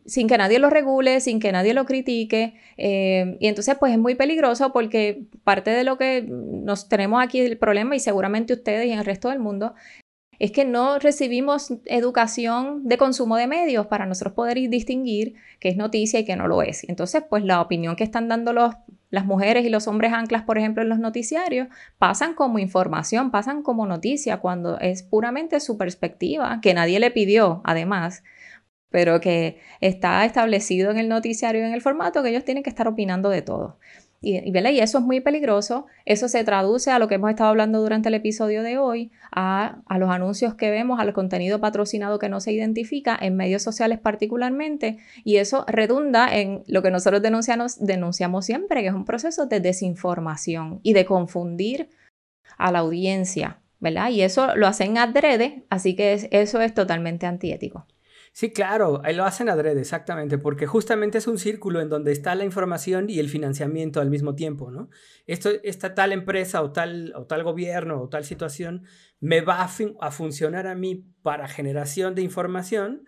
sin 0.06 0.28
que 0.28 0.38
nadie 0.38 0.58
lo 0.58 0.70
regule, 0.70 1.20
sin 1.20 1.40
que 1.40 1.52
nadie 1.52 1.74
lo 1.74 1.84
critique. 1.84 2.54
Eh, 2.76 3.36
y 3.40 3.46
entonces, 3.46 3.76
pues 3.78 3.92
es 3.92 3.98
muy 3.98 4.14
peligroso 4.14 4.72
porque 4.72 5.24
parte 5.44 5.70
de 5.70 5.84
lo 5.84 5.98
que 5.98 6.22
nos 6.28 6.88
tenemos 6.88 7.22
aquí 7.22 7.40
el 7.40 7.58
problema, 7.58 7.96
y 7.96 8.00
seguramente 8.00 8.52
ustedes 8.52 8.86
y 8.86 8.92
el 8.92 9.04
resto 9.04 9.28
del 9.28 9.38
mundo, 9.38 9.74
es 10.38 10.50
que 10.50 10.64
no 10.64 10.98
recibimos 10.98 11.72
educación 11.84 12.88
de 12.88 12.98
consumo 12.98 13.36
de 13.36 13.46
medios 13.46 13.86
para 13.86 14.06
nosotros 14.06 14.34
poder 14.34 14.56
distinguir 14.68 15.34
qué 15.60 15.68
es 15.68 15.76
noticia 15.76 16.18
y 16.18 16.24
qué 16.24 16.34
no 16.34 16.48
lo 16.48 16.62
es. 16.62 16.82
Entonces, 16.88 17.22
pues 17.30 17.44
la 17.44 17.60
opinión 17.60 17.94
que 17.94 18.02
están 18.02 18.28
dando 18.28 18.52
las 18.52 19.24
mujeres 19.24 19.64
y 19.64 19.68
los 19.68 19.86
hombres 19.86 20.12
anclas, 20.12 20.42
por 20.42 20.58
ejemplo, 20.58 20.82
en 20.82 20.88
los 20.88 20.98
noticiarios, 20.98 21.68
pasan 21.98 22.34
como 22.34 22.58
información, 22.58 23.30
pasan 23.30 23.62
como 23.62 23.86
noticia, 23.86 24.38
cuando 24.38 24.80
es 24.80 25.04
puramente 25.04 25.60
su 25.60 25.78
perspectiva, 25.78 26.58
que 26.60 26.74
nadie 26.74 26.98
le 26.98 27.12
pidió, 27.12 27.60
además 27.62 28.24
pero 28.92 29.20
que 29.20 29.58
está 29.80 30.24
establecido 30.24 30.90
en 30.90 30.98
el 30.98 31.08
noticiario, 31.08 31.64
en 31.64 31.72
el 31.72 31.80
formato, 31.80 32.22
que 32.22 32.28
ellos 32.28 32.44
tienen 32.44 32.62
que 32.62 32.70
estar 32.70 32.86
opinando 32.86 33.30
de 33.30 33.42
todo. 33.42 33.78
Y, 34.22 34.36
y, 34.36 34.78
eso 34.78 34.98
es 34.98 35.04
muy 35.04 35.20
peligroso. 35.20 35.86
Eso 36.06 36.28
se 36.28 36.44
traduce 36.44 36.92
a 36.92 37.00
lo 37.00 37.08
que 37.08 37.16
hemos 37.16 37.30
estado 37.30 37.50
hablando 37.50 37.80
durante 37.80 38.08
el 38.08 38.14
episodio 38.14 38.62
de 38.62 38.78
hoy, 38.78 39.10
a, 39.32 39.82
a, 39.86 39.98
los 39.98 40.10
anuncios 40.10 40.54
que 40.54 40.70
vemos, 40.70 41.00
al 41.00 41.12
contenido 41.12 41.60
patrocinado 41.60 42.20
que 42.20 42.28
no 42.28 42.40
se 42.40 42.52
identifica 42.52 43.18
en 43.20 43.34
medios 43.34 43.62
sociales 43.62 43.98
particularmente. 43.98 44.98
Y 45.24 45.38
eso 45.38 45.64
redunda 45.66 46.32
en 46.36 46.62
lo 46.68 46.82
que 46.82 46.92
nosotros 46.92 47.20
denunciamos, 47.20 47.84
denunciamos 47.84 48.46
siempre, 48.46 48.82
que 48.82 48.88
es 48.88 48.94
un 48.94 49.04
proceso 49.04 49.46
de 49.46 49.58
desinformación 49.58 50.78
y 50.84 50.92
de 50.92 51.04
confundir 51.04 51.88
a 52.58 52.70
la 52.70 52.78
audiencia, 52.78 53.58
¿verdad? 53.80 54.10
Y 54.10 54.22
eso 54.22 54.54
lo 54.54 54.68
hacen 54.68 54.98
adrede, 54.98 55.64
así 55.68 55.96
que 55.96 56.28
eso 56.30 56.60
es 56.60 56.74
totalmente 56.74 57.26
antiético. 57.26 57.86
Sí, 58.34 58.50
claro, 58.50 59.02
lo 59.12 59.24
hacen 59.24 59.50
adrede, 59.50 59.82
exactamente, 59.82 60.38
porque 60.38 60.66
justamente 60.66 61.18
es 61.18 61.26
un 61.26 61.38
círculo 61.38 61.82
en 61.82 61.90
donde 61.90 62.12
está 62.12 62.34
la 62.34 62.44
información 62.44 63.10
y 63.10 63.18
el 63.18 63.28
financiamiento 63.28 64.00
al 64.00 64.08
mismo 64.08 64.34
tiempo, 64.34 64.70
¿no? 64.70 64.88
Esto, 65.26 65.50
esta 65.62 65.94
tal 65.94 66.12
empresa 66.12 66.62
o 66.62 66.72
tal, 66.72 67.12
o 67.14 67.26
tal 67.26 67.42
gobierno 67.42 68.00
o 68.00 68.08
tal 68.08 68.24
situación 68.24 68.84
me 69.20 69.42
va 69.42 69.60
a, 69.62 69.70
a 70.00 70.10
funcionar 70.10 70.66
a 70.66 70.74
mí 70.74 71.04
para 71.20 71.46
generación 71.46 72.14
de 72.14 72.22
información, 72.22 73.04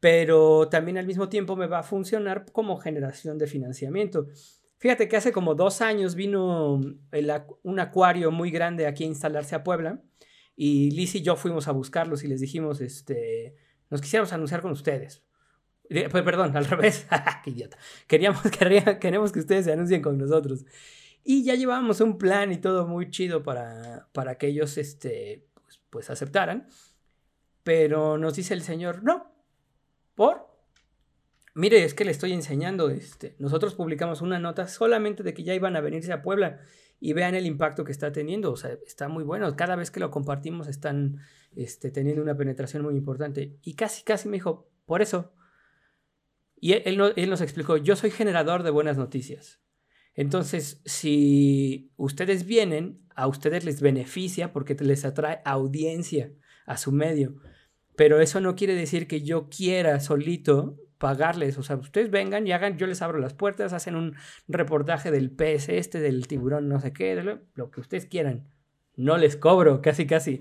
pero 0.00 0.68
también 0.70 0.96
al 0.96 1.06
mismo 1.06 1.28
tiempo 1.28 1.54
me 1.54 1.66
va 1.66 1.80
a 1.80 1.82
funcionar 1.82 2.46
como 2.50 2.78
generación 2.78 3.36
de 3.36 3.48
financiamiento. 3.48 4.26
Fíjate 4.78 5.06
que 5.06 5.18
hace 5.18 5.32
como 5.32 5.54
dos 5.54 5.82
años 5.82 6.14
vino 6.14 6.80
un 7.62 7.80
acuario 7.80 8.30
muy 8.30 8.50
grande 8.50 8.86
aquí 8.86 9.04
a 9.04 9.08
instalarse 9.08 9.54
a 9.54 9.62
Puebla 9.62 10.02
y 10.54 10.92
Liz 10.92 11.14
y 11.14 11.22
yo 11.22 11.36
fuimos 11.36 11.68
a 11.68 11.72
buscarlos 11.72 12.24
y 12.24 12.28
les 12.28 12.40
dijimos, 12.40 12.80
este, 12.80 13.56
nos 13.90 14.00
quisiéramos 14.00 14.32
anunciar 14.32 14.62
con 14.62 14.72
ustedes. 14.72 15.22
Pues, 15.88 16.24
perdón, 16.24 16.56
al 16.56 16.64
revés. 16.70 17.06
Qué 17.44 17.50
idiota. 17.50 17.78
Queríamos, 18.06 18.42
queremos 19.00 19.32
que 19.32 19.40
ustedes 19.40 19.64
se 19.64 19.72
anuncien 19.72 20.02
con 20.02 20.18
nosotros. 20.18 20.64
Y 21.24 21.44
ya 21.44 21.54
llevábamos 21.54 22.00
un 22.00 22.18
plan 22.18 22.52
y 22.52 22.58
todo 22.58 22.86
muy 22.86 23.10
chido 23.10 23.42
para, 23.42 24.08
para 24.12 24.36
que 24.36 24.48
ellos 24.48 24.78
este, 24.78 25.46
pues, 25.54 25.80
pues 25.90 26.10
aceptaran. 26.10 26.68
Pero 27.64 28.16
nos 28.16 28.34
dice 28.36 28.54
el 28.54 28.62
señor, 28.62 29.02
no. 29.02 29.32
¿Por? 30.14 30.46
Mire, 31.54 31.84
es 31.84 31.94
que 31.94 32.04
le 32.04 32.12
estoy 32.12 32.32
enseñando. 32.32 32.90
Este, 32.90 33.34
nosotros 33.38 33.74
publicamos 33.74 34.20
una 34.20 34.38
nota 34.38 34.68
solamente 34.68 35.22
de 35.22 35.34
que 35.34 35.42
ya 35.42 35.54
iban 35.54 35.74
a 35.74 35.80
venirse 35.80 36.12
a 36.12 36.22
Puebla 36.22 36.60
y 36.98 37.12
vean 37.12 37.34
el 37.34 37.46
impacto 37.46 37.84
que 37.84 37.92
está 37.92 38.12
teniendo. 38.12 38.52
O 38.52 38.56
sea, 38.56 38.76
está 38.86 39.08
muy 39.08 39.24
bueno. 39.24 39.54
Cada 39.56 39.76
vez 39.76 39.90
que 39.90 40.00
lo 40.00 40.10
compartimos 40.10 40.68
están 40.68 41.18
este, 41.54 41.90
teniendo 41.90 42.22
una 42.22 42.36
penetración 42.36 42.82
muy 42.82 42.96
importante. 42.96 43.56
Y 43.62 43.74
casi, 43.74 44.02
casi 44.02 44.28
me 44.28 44.36
dijo, 44.36 44.70
por 44.86 45.02
eso. 45.02 45.32
Y 46.58 46.72
él, 46.72 47.00
él, 47.16 47.30
nos 47.30 47.40
explicó, 47.40 47.76
yo 47.76 47.96
soy 47.96 48.10
generador 48.10 48.62
de 48.62 48.70
buenas 48.70 48.96
noticias. 48.96 49.60
Entonces, 50.14 50.80
si 50.86 51.92
ustedes 51.96 52.46
vienen, 52.46 53.06
a 53.14 53.26
ustedes 53.26 53.64
les 53.64 53.80
beneficia 53.82 54.52
porque 54.52 54.74
les 54.74 55.04
atrae 55.04 55.40
audiencia 55.44 56.32
a 56.64 56.78
su 56.78 56.92
medio. 56.92 57.36
Pero 57.96 58.20
eso 58.20 58.40
no 58.40 58.56
quiere 58.56 58.74
decir 58.74 59.06
que 59.06 59.22
yo 59.22 59.48
quiera 59.48 60.00
solito 60.00 60.78
pagarles, 60.98 61.58
o 61.58 61.62
sea, 61.62 61.76
ustedes 61.76 62.10
vengan 62.10 62.46
y 62.46 62.52
hagan, 62.52 62.78
yo 62.78 62.86
les 62.86 63.02
abro 63.02 63.18
las 63.18 63.34
puertas, 63.34 63.72
hacen 63.72 63.96
un 63.96 64.16
reportaje 64.48 65.10
del 65.10 65.30
pez 65.30 65.68
este, 65.68 66.00
del 66.00 66.26
tiburón, 66.26 66.68
no 66.68 66.80
sé 66.80 66.92
qué, 66.92 67.14
lo, 67.54 67.70
que 67.70 67.80
ustedes 67.80 68.06
quieran. 68.06 68.48
No 68.96 69.18
les 69.18 69.36
cobro, 69.36 69.82
casi, 69.82 70.06
casi. 70.06 70.40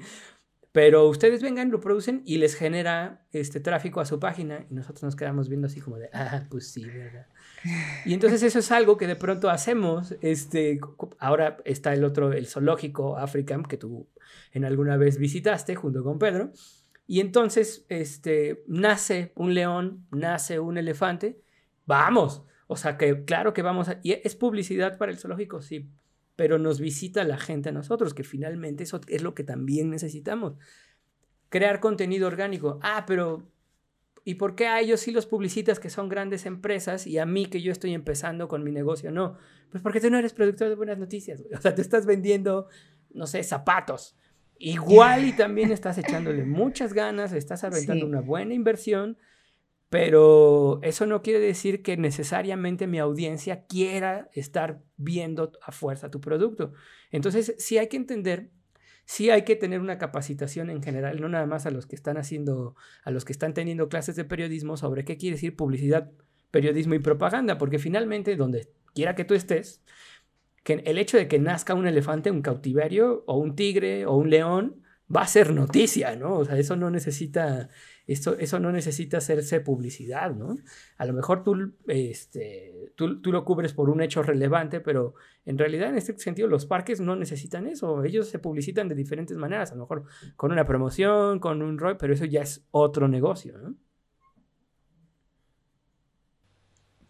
Pero 0.71 1.07
ustedes 1.07 1.41
vengan, 1.41 1.71
lo 1.71 1.79
producen 1.79 2.21
y 2.25 2.37
les 2.37 2.55
genera 2.55 3.25
este 3.31 3.59
tráfico 3.59 4.01
a 4.01 4.05
su 4.05 4.19
página 4.19 4.65
y 4.69 4.73
nosotros 4.73 5.03
nos 5.03 5.15
quedamos 5.15 5.47
viendo 5.47 5.67
así 5.67 5.79
como 5.79 5.97
de, 5.97 6.09
ah, 6.13 6.43
pues 6.49 6.71
sí, 6.71 6.85
¿verdad? 6.85 7.27
Y 8.05 8.13
entonces 8.13 8.43
eso 8.43 8.59
es 8.59 8.71
algo 8.71 8.97
que 8.97 9.07
de 9.07 9.15
pronto 9.15 9.49
hacemos. 9.49 10.15
Este, 10.21 10.79
ahora 11.17 11.57
está 11.63 11.93
el 11.93 12.03
otro, 12.03 12.33
el 12.33 12.47
zoológico 12.47 13.17
African, 13.17 13.63
que 13.63 13.77
tú 13.77 14.09
en 14.51 14.65
alguna 14.65 14.97
vez 14.97 15.17
visitaste 15.17 15.75
junto 15.75 16.03
con 16.03 16.19
Pedro. 16.19 16.51
Y 17.07 17.19
entonces 17.19 17.85
este, 17.89 18.63
nace 18.67 19.31
un 19.35 19.53
león, 19.53 20.07
nace 20.11 20.59
un 20.59 20.77
elefante. 20.77 21.41
Vamos. 21.85 22.43
O 22.67 22.75
sea 22.75 22.97
que 22.97 23.25
claro 23.25 23.53
que 23.53 23.61
vamos. 23.61 23.89
¿Y 24.01 24.13
es 24.13 24.35
publicidad 24.35 24.97
para 24.97 25.11
el 25.11 25.17
zoológico? 25.17 25.61
Sí 25.61 25.89
pero 26.35 26.59
nos 26.59 26.79
visita 26.79 27.23
la 27.23 27.37
gente 27.37 27.69
a 27.69 27.71
nosotros, 27.71 28.13
que 28.13 28.23
finalmente 28.23 28.83
eso 28.83 28.99
es 29.07 29.21
lo 29.21 29.33
que 29.33 29.43
también 29.43 29.89
necesitamos. 29.89 30.55
Crear 31.49 31.79
contenido 31.79 32.27
orgánico. 32.27 32.79
Ah, 32.81 33.05
pero 33.07 33.49
¿y 34.23 34.35
por 34.35 34.55
qué 34.55 34.67
a 34.67 34.81
ellos 34.81 34.99
sí 34.99 35.11
los 35.11 35.25
publicitas 35.25 35.79
que 35.79 35.89
son 35.89 36.09
grandes 36.09 36.45
empresas 36.45 37.07
y 37.07 37.19
a 37.19 37.25
mí 37.25 37.45
que 37.45 37.61
yo 37.61 37.71
estoy 37.71 37.93
empezando 37.93 38.47
con 38.47 38.63
mi 38.63 38.71
negocio 38.71 39.11
no? 39.11 39.37
Pues 39.71 39.81
porque 39.81 40.01
tú 40.01 40.09
no 40.09 40.17
eres 40.17 40.33
productor 40.33 40.69
de 40.69 40.75
buenas 40.75 40.97
noticias. 40.97 41.41
O 41.55 41.61
sea, 41.61 41.73
te 41.73 41.81
estás 41.81 42.05
vendiendo, 42.05 42.67
no 43.13 43.27
sé, 43.27 43.41
zapatos. 43.43 44.17
Igual 44.57 45.25
y 45.25 45.33
también 45.37 45.71
estás 45.71 45.97
echándole 45.97 46.43
muchas 46.43 46.93
ganas, 46.93 47.33
estás 47.33 47.63
aventando 47.63 48.05
una 48.05 48.21
buena 48.21 48.53
inversión, 48.53 49.17
pero 49.89 50.79
eso 50.81 51.05
no 51.05 51.21
quiere 51.21 51.39
decir 51.39 51.81
que 51.81 51.97
necesariamente 51.97 52.87
mi 52.87 52.99
audiencia 52.99 53.65
quiera 53.65 54.29
estar 54.33 54.81
viendo 54.97 55.51
a 55.61 55.71
fuerza 55.71 56.11
tu 56.11 56.19
producto. 56.19 56.73
Entonces, 57.11 57.55
sí 57.59 57.77
hay 57.77 57.87
que 57.87 57.97
entender, 57.97 58.49
sí 59.05 59.29
hay 59.29 59.43
que 59.43 59.55
tener 59.55 59.79
una 59.79 59.97
capacitación 59.97 60.69
en 60.69 60.81
general, 60.81 61.21
no 61.21 61.29
nada 61.29 61.45
más 61.45 61.65
a 61.65 61.71
los 61.71 61.85
que 61.85 61.95
están 61.95 62.17
haciendo, 62.17 62.75
a 63.03 63.11
los 63.11 63.25
que 63.25 63.31
están 63.31 63.53
teniendo 63.53 63.87
clases 63.87 64.15
de 64.15 64.25
periodismo 64.25 64.75
sobre 64.77 65.05
qué 65.05 65.17
quiere 65.17 65.35
decir 65.35 65.55
publicidad, 65.55 66.11
periodismo 66.51 66.95
y 66.95 66.99
propaganda, 66.99 67.57
porque 67.57 67.79
finalmente, 67.79 68.35
donde 68.35 68.69
quiera 68.93 69.13
que 69.13 69.25
tú 69.25 69.33
estés, 69.33 69.83
que 70.65 70.81
el 70.83 70.97
hecho 70.97 71.15
de 71.15 71.27
que 71.27 71.37
nazca 71.37 71.75
un 71.75 71.85
elefante, 71.85 72.31
un 72.31 72.41
cautiverio, 72.41 73.23
o 73.27 73.37
un 73.37 73.55
tigre, 73.55 74.07
o 74.07 74.15
un 74.15 74.31
león, 74.31 74.81
va 75.15 75.21
a 75.21 75.27
ser 75.27 75.53
noticia, 75.53 76.15
¿no? 76.15 76.39
O 76.39 76.45
sea, 76.45 76.57
eso 76.57 76.75
no 76.75 76.89
necesita 76.89 77.69
esto, 78.07 78.35
eso 78.39 78.59
no 78.59 78.71
necesita 78.71 79.17
hacerse 79.17 79.59
publicidad, 79.59 80.33
¿no? 80.33 80.57
A 80.97 81.05
lo 81.05 81.13
mejor 81.13 81.43
tú, 81.43 81.75
este, 81.87 82.91
tú, 82.95 83.21
tú, 83.21 83.31
lo 83.31 83.45
cubres 83.45 83.73
por 83.73 83.91
un 83.91 84.01
hecho 84.01 84.23
relevante, 84.23 84.79
pero 84.79 85.13
en 85.45 85.59
realidad 85.59 85.89
en 85.89 85.97
este 85.97 86.17
sentido 86.17 86.47
los 86.47 86.65
parques 86.65 86.99
no 86.99 87.15
necesitan 87.15 87.67
eso. 87.67 88.03
Ellos 88.03 88.27
se 88.27 88.39
publicitan 88.39 88.89
de 88.89 88.95
diferentes 88.95 89.37
maneras, 89.37 89.71
a 89.71 89.75
lo 89.75 89.81
mejor 89.81 90.05
con 90.35 90.51
una 90.51 90.65
promoción, 90.65 91.39
con 91.39 91.61
un 91.61 91.77
rol, 91.77 91.97
pero 91.97 92.11
eso 92.15 92.25
ya 92.25 92.41
es 92.41 92.65
otro 92.71 93.07
negocio, 93.07 93.55
¿no? 93.59 93.75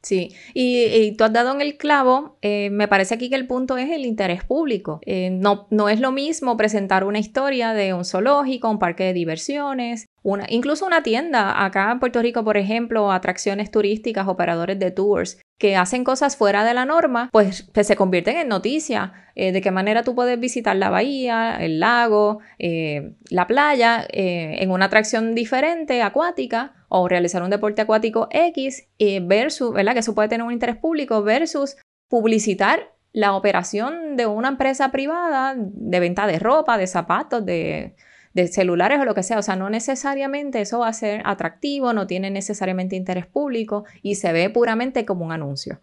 Sí, 0.05 0.35
y, 0.53 1.13
tú 1.17 1.23
has 1.23 1.33
dado 1.33 1.51
en 1.51 1.61
el 1.61 1.77
clavo, 1.77 2.37
eh, 2.43 2.69
me 2.69 2.87
parece 2.87 3.15
aquí 3.15 3.27
que 3.27 3.35
el 3.35 3.47
punto 3.47 3.75
es 3.75 3.89
el 3.89 4.05
interés 4.05 4.43
público. 4.43 4.99
Eh, 5.03 5.31
no, 5.31 5.65
no 5.71 5.89
es 5.89 5.99
lo 5.99 6.11
mismo 6.11 6.55
presentar 6.57 7.05
una 7.05 7.17
historia 7.17 7.73
de 7.73 7.95
un 7.95 8.05
zoológico, 8.05 8.69
un 8.69 8.77
parque 8.77 9.05
de 9.05 9.13
diversiones, 9.13 10.05
incluso 10.49 10.85
una 10.85 11.01
tienda. 11.01 11.65
Acá 11.65 11.91
en 11.91 11.99
Puerto 11.99 12.21
Rico, 12.21 12.43
por 12.43 12.55
ejemplo, 12.55 13.11
atracciones 13.11 13.71
turísticas, 13.71 14.27
operadores 14.27 14.77
de 14.77 14.91
tours 14.91 15.41
que 15.57 15.75
hacen 15.75 16.03
cosas 16.03 16.37
fuera 16.37 16.63
de 16.63 16.75
la 16.75 16.85
norma, 16.85 17.29
pues, 17.31 17.63
pues 17.73 17.87
se 17.87 17.95
convierten 17.95 18.37
en 18.37 18.47
noticia. 18.47 19.11
Eh, 19.33 19.53
de 19.53 19.61
qué 19.61 19.71
manera 19.71 20.03
tú 20.03 20.13
puedes 20.13 20.39
visitar 20.39 20.75
la 20.75 20.91
bahía, 20.91 21.57
el 21.59 21.79
lago, 21.79 22.41
la 22.59 23.47
playa, 23.47 24.05
en 24.07 24.69
una 24.69 24.85
atracción 24.85 25.33
diferente, 25.33 26.03
acuática 26.03 26.74
o 26.89 27.07
realizar 27.07 27.43
un 27.43 27.49
deporte 27.49 27.81
acuático 27.81 28.27
X 28.31 28.87
versus, 29.23 29.73
¿verdad? 29.73 29.93
Que 29.93 29.99
eso 29.99 30.15
puede 30.15 30.29
tener 30.29 30.45
un 30.45 30.53
interés 30.53 30.77
público 30.77 31.23
versus 31.23 31.77
publicitar 32.07 32.93
la 33.13 33.33
operación 33.33 34.17
de 34.17 34.25
una 34.25 34.49
empresa 34.49 34.91
privada 34.91 35.55
de 35.57 35.99
venta 35.99 36.27
de 36.27 36.37
ropa, 36.37 36.77
de 36.77 36.87
zapatos, 36.87 37.45
de, 37.45 37.95
de 38.35 38.47
celulares 38.47 38.99
o 38.99 39.05
lo 39.05 39.15
que 39.15 39.23
sea. 39.23 39.39
O 39.39 39.41
sea, 39.41 39.55
no 39.55 39.69
necesariamente 39.69 40.59
eso 40.59 40.79
va 40.79 40.89
a 40.89 40.93
ser 40.93 41.21
atractivo, 41.25 41.93
no 41.93 42.05
tiene 42.05 42.29
necesariamente 42.29 42.97
interés 42.97 43.25
público 43.25 43.85
y 44.01 44.15
se 44.15 44.33
ve 44.33 44.49
puramente 44.49 45.05
como 45.05 45.25
un 45.25 45.31
anuncio. 45.31 45.79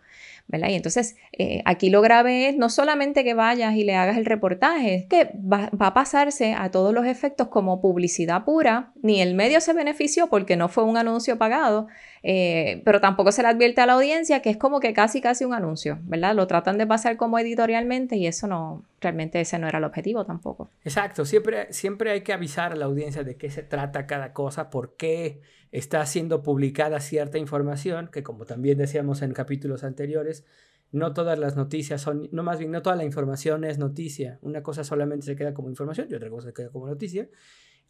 Y 0.52 0.74
entonces 0.74 1.16
eh, 1.32 1.62
aquí 1.64 1.88
lo 1.88 2.02
grave 2.02 2.48
es 2.48 2.56
no 2.56 2.68
solamente 2.68 3.24
que 3.24 3.34
vayas 3.34 3.74
y 3.74 3.84
le 3.84 3.94
hagas 3.94 4.18
el 4.18 4.26
reportaje, 4.26 5.06
que 5.08 5.30
va, 5.34 5.70
a 5.78 5.94
pasarse 5.94 6.54
a 6.54 6.70
todos 6.70 6.92
los 6.92 7.06
efectos 7.06 7.48
como 7.48 7.80
publicidad 7.80 8.44
pura, 8.44 8.92
ni 9.02 9.22
el 9.22 9.34
medio 9.34 9.60
se 9.60 9.72
benefició 9.72 10.28
porque 10.28 10.56
no 10.56 10.68
fue 10.68 10.84
un 10.84 10.98
anuncio 10.98 11.38
pagado, 11.38 11.86
eh, 12.22 12.82
pero 12.84 13.00
tampoco 13.00 13.32
se 13.32 13.42
le 13.42 13.48
advierte 13.48 13.80
a 13.80 13.86
la 13.86 13.94
audiencia 13.94 14.42
que 14.42 14.50
es 14.50 14.56
como 14.56 14.78
que 14.78 14.92
casi 14.92 15.20
casi 15.20 15.44
un 15.44 15.54
anuncio, 15.54 15.98
¿verdad? 16.02 16.34
Lo 16.34 16.46
tratan 16.46 16.76
de 16.76 16.86
pasar 16.86 17.16
como 17.16 17.38
editorialmente 17.38 18.16
y 18.16 18.26
eso 18.26 18.46
no, 18.46 18.84
realmente 19.00 19.40
ese 19.40 19.58
no 19.58 19.68
era 19.68 19.78
el 19.78 19.84
objetivo 19.84 20.26
tampoco. 20.26 20.70
Exacto, 20.84 21.24
siempre, 21.24 21.72
siempre 21.72 22.10
hay 22.10 22.20
que 22.20 22.32
avisar 22.32 22.72
a 22.72 22.76
la 22.76 22.84
audiencia 22.84 23.24
de 23.24 23.36
qué 23.36 23.50
se 23.50 23.62
trata 23.62 24.06
cada 24.06 24.34
cosa, 24.34 24.68
por 24.68 24.96
qué 24.96 25.40
está 25.72 26.04
siendo 26.04 26.42
publicada 26.42 27.00
cierta 27.00 27.38
información, 27.38 28.08
que 28.12 28.22
como 28.22 28.44
también 28.44 28.76
decíamos 28.78 29.22
en 29.22 29.32
capítulos 29.32 29.84
anteriores, 29.84 30.44
no 30.92 31.14
todas 31.14 31.38
las 31.38 31.56
noticias 31.56 32.02
son, 32.02 32.28
no 32.30 32.42
más 32.42 32.58
bien, 32.58 32.70
no 32.70 32.82
toda 32.82 32.96
la 32.96 33.04
información 33.04 33.64
es 33.64 33.78
noticia. 33.78 34.38
Una 34.42 34.62
cosa 34.62 34.84
solamente 34.84 35.24
se 35.24 35.34
queda 35.34 35.54
como 35.54 35.70
información 35.70 36.06
y 36.10 36.14
otra 36.14 36.28
cosa 36.28 36.48
se 36.48 36.54
queda 36.54 36.68
como 36.68 36.86
noticia. 36.86 37.30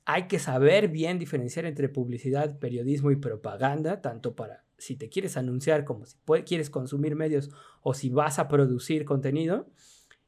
Hay 0.05 0.29
que 0.29 0.38
saber 0.38 0.88
bien 0.88 1.18
diferenciar 1.18 1.66
entre 1.66 1.88
publicidad, 1.88 2.59
periodismo 2.61 3.11
y 3.11 3.16
propaganda, 3.16 4.01
tanto 4.01 4.37
para 4.37 4.64
si 4.79 4.97
te 4.97 5.09
quieres 5.09 5.37
anunciar 5.37 5.85
como 5.85 6.07
si 6.07 6.16
quieres 6.47 6.71
consumir 6.71 7.16
medios 7.16 7.51
o 7.83 7.95
si 7.95 8.11
vas 8.11 8.38
a 8.38 8.47
producir 8.47 9.05
contenido. 9.05 9.68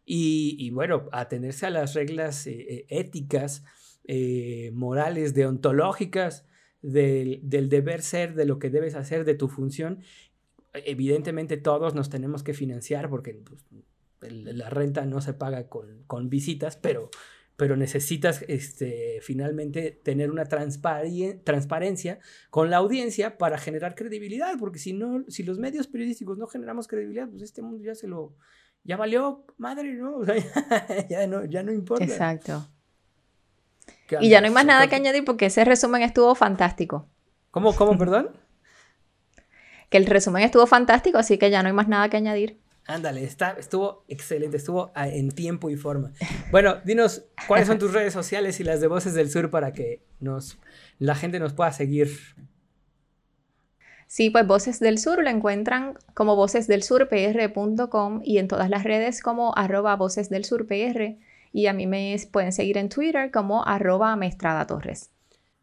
Y, 0.06 0.68
bueno, 0.70 1.08
atenerse 1.12 1.64
a 1.64 1.70
las 1.70 1.94
reglas 1.94 2.46
eh, 2.46 2.66
eh, 2.68 2.86
éticas, 2.88 3.64
eh, 4.04 4.70
morales, 4.74 5.32
deontológicas 5.32 6.44
del, 6.84 7.68
deber 7.68 8.02
ser, 8.02 8.34
de 8.34 8.44
lo 8.44 8.58
que 8.58 8.70
debes 8.70 8.94
hacer, 8.94 9.24
de 9.24 9.34
tu 9.34 9.48
función. 9.48 10.00
Evidentemente 10.72 11.56
todos 11.56 11.94
nos 11.94 12.10
tenemos 12.10 12.42
que 12.42 12.52
financiar 12.52 13.08
porque 13.08 13.42
pues, 13.44 13.64
la 14.20 14.70
renta 14.70 15.06
no 15.06 15.20
se 15.20 15.32
paga 15.32 15.68
con, 15.68 16.28
visitas, 16.28 16.76
pero, 16.76 17.10
pero 17.56 17.76
necesitas 17.76 18.44
este, 18.48 19.18
finalmente 19.22 19.92
tener 19.92 20.30
una 20.30 20.44
transparencia 20.44 22.18
con 22.50 22.70
la 22.70 22.78
audiencia 22.78 23.38
para 23.38 23.58
generar 23.58 23.94
credibilidad, 23.94 24.54
porque 24.58 24.78
si 24.78 24.92
no, 24.92 25.24
si 25.28 25.42
los 25.42 25.58
medios 25.58 25.86
periodísticos 25.86 26.38
no 26.38 26.46
generamos 26.46 26.86
credibilidad, 26.86 27.28
pues 27.28 27.42
este 27.42 27.62
mundo 27.62 27.82
ya 27.82 27.94
se 27.94 28.08
lo, 28.08 28.34
ya 28.82 28.96
valió 28.96 29.44
madre, 29.56 29.94
¿no? 29.94 30.20
ya, 31.08 31.26
¿no? 31.26 31.44
ya 31.46 31.62
no 31.62 31.72
importa. 31.72 32.04
Exacto. 32.04 32.68
Y 34.20 34.28
ya 34.28 34.40
no 34.40 34.46
hay 34.46 34.52
más 34.52 34.66
nada 34.66 34.86
que 34.86 34.96
añadir 34.96 35.24
porque 35.24 35.46
ese 35.46 35.64
resumen 35.64 36.02
estuvo 36.02 36.34
fantástico. 36.34 37.08
¿Cómo, 37.50 37.74
cómo, 37.74 37.96
perdón? 37.98 38.30
que 39.94 39.98
el 39.98 40.06
resumen 40.06 40.42
estuvo 40.42 40.66
fantástico, 40.66 41.18
así 41.18 41.38
que 41.38 41.50
ya 41.50 41.62
no 41.62 41.68
hay 41.68 41.72
más 41.72 41.86
nada 41.86 42.08
que 42.08 42.16
añadir. 42.16 42.58
Ándale, 42.84 43.22
está, 43.22 43.52
estuvo 43.52 44.04
excelente, 44.08 44.56
estuvo 44.56 44.90
en 44.96 45.30
tiempo 45.30 45.70
y 45.70 45.76
forma. 45.76 46.10
Bueno, 46.50 46.78
dinos 46.84 47.26
cuáles 47.46 47.68
son 47.68 47.78
tus 47.78 47.92
redes 47.92 48.12
sociales 48.12 48.58
y 48.58 48.64
las 48.64 48.80
de 48.80 48.88
Voces 48.88 49.14
del 49.14 49.30
Sur 49.30 49.50
para 49.50 49.72
que 49.72 50.02
nos, 50.18 50.58
la 50.98 51.14
gente 51.14 51.38
nos 51.38 51.52
pueda 51.52 51.72
seguir. 51.72 52.10
Sí, 54.08 54.30
pues 54.30 54.48
Voces 54.48 54.80
del 54.80 54.98
Sur 54.98 55.22
lo 55.22 55.30
encuentran 55.30 55.96
como 56.12 56.34
vocesdelsurpr.com 56.34 58.20
y 58.24 58.38
en 58.38 58.48
todas 58.48 58.68
las 58.68 58.82
redes 58.82 59.22
como 59.22 59.56
arroba 59.56 59.94
Voces 59.94 60.28
del 60.28 60.44
Sur 60.44 60.66
PR 60.66 61.18
y 61.54 61.68
a 61.68 61.72
mí 61.72 61.86
me 61.86 62.16
pueden 62.32 62.50
seguir 62.50 62.76
en 62.78 62.88
Twitter 62.88 63.30
como 63.30 63.64
arroba 63.64 64.16
Mestrada 64.16 64.66
Torres. 64.66 65.12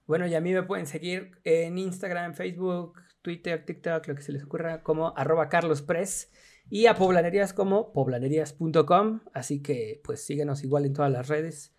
Bueno, 0.08 0.26
y 0.26 0.34
a 0.36 0.40
mí 0.40 0.54
me 0.54 0.64
pueden 0.64 0.88
seguir 0.88 1.32
en 1.44 1.78
Instagram, 1.78 2.34
Facebook, 2.34 2.94
Twitter, 3.22 3.66
TikTok, 3.66 4.08
lo 4.08 4.16
que 4.16 4.22
se 4.22 4.32
les 4.32 4.42
ocurra, 4.46 4.84
como 4.84 5.14
arroba 5.18 5.50
Carlos 5.50 5.82
Press. 5.82 6.32
Y 6.70 6.86
a 6.86 6.96
poblanerías 6.96 7.52
como 7.52 7.92
poblanerías.com. 7.92 9.20
Así 9.34 9.62
que 9.62 10.00
pues 10.06 10.26
síguenos 10.26 10.64
igual 10.64 10.86
en 10.86 10.94
todas 10.94 11.12
las 11.12 11.28
redes. 11.28 11.76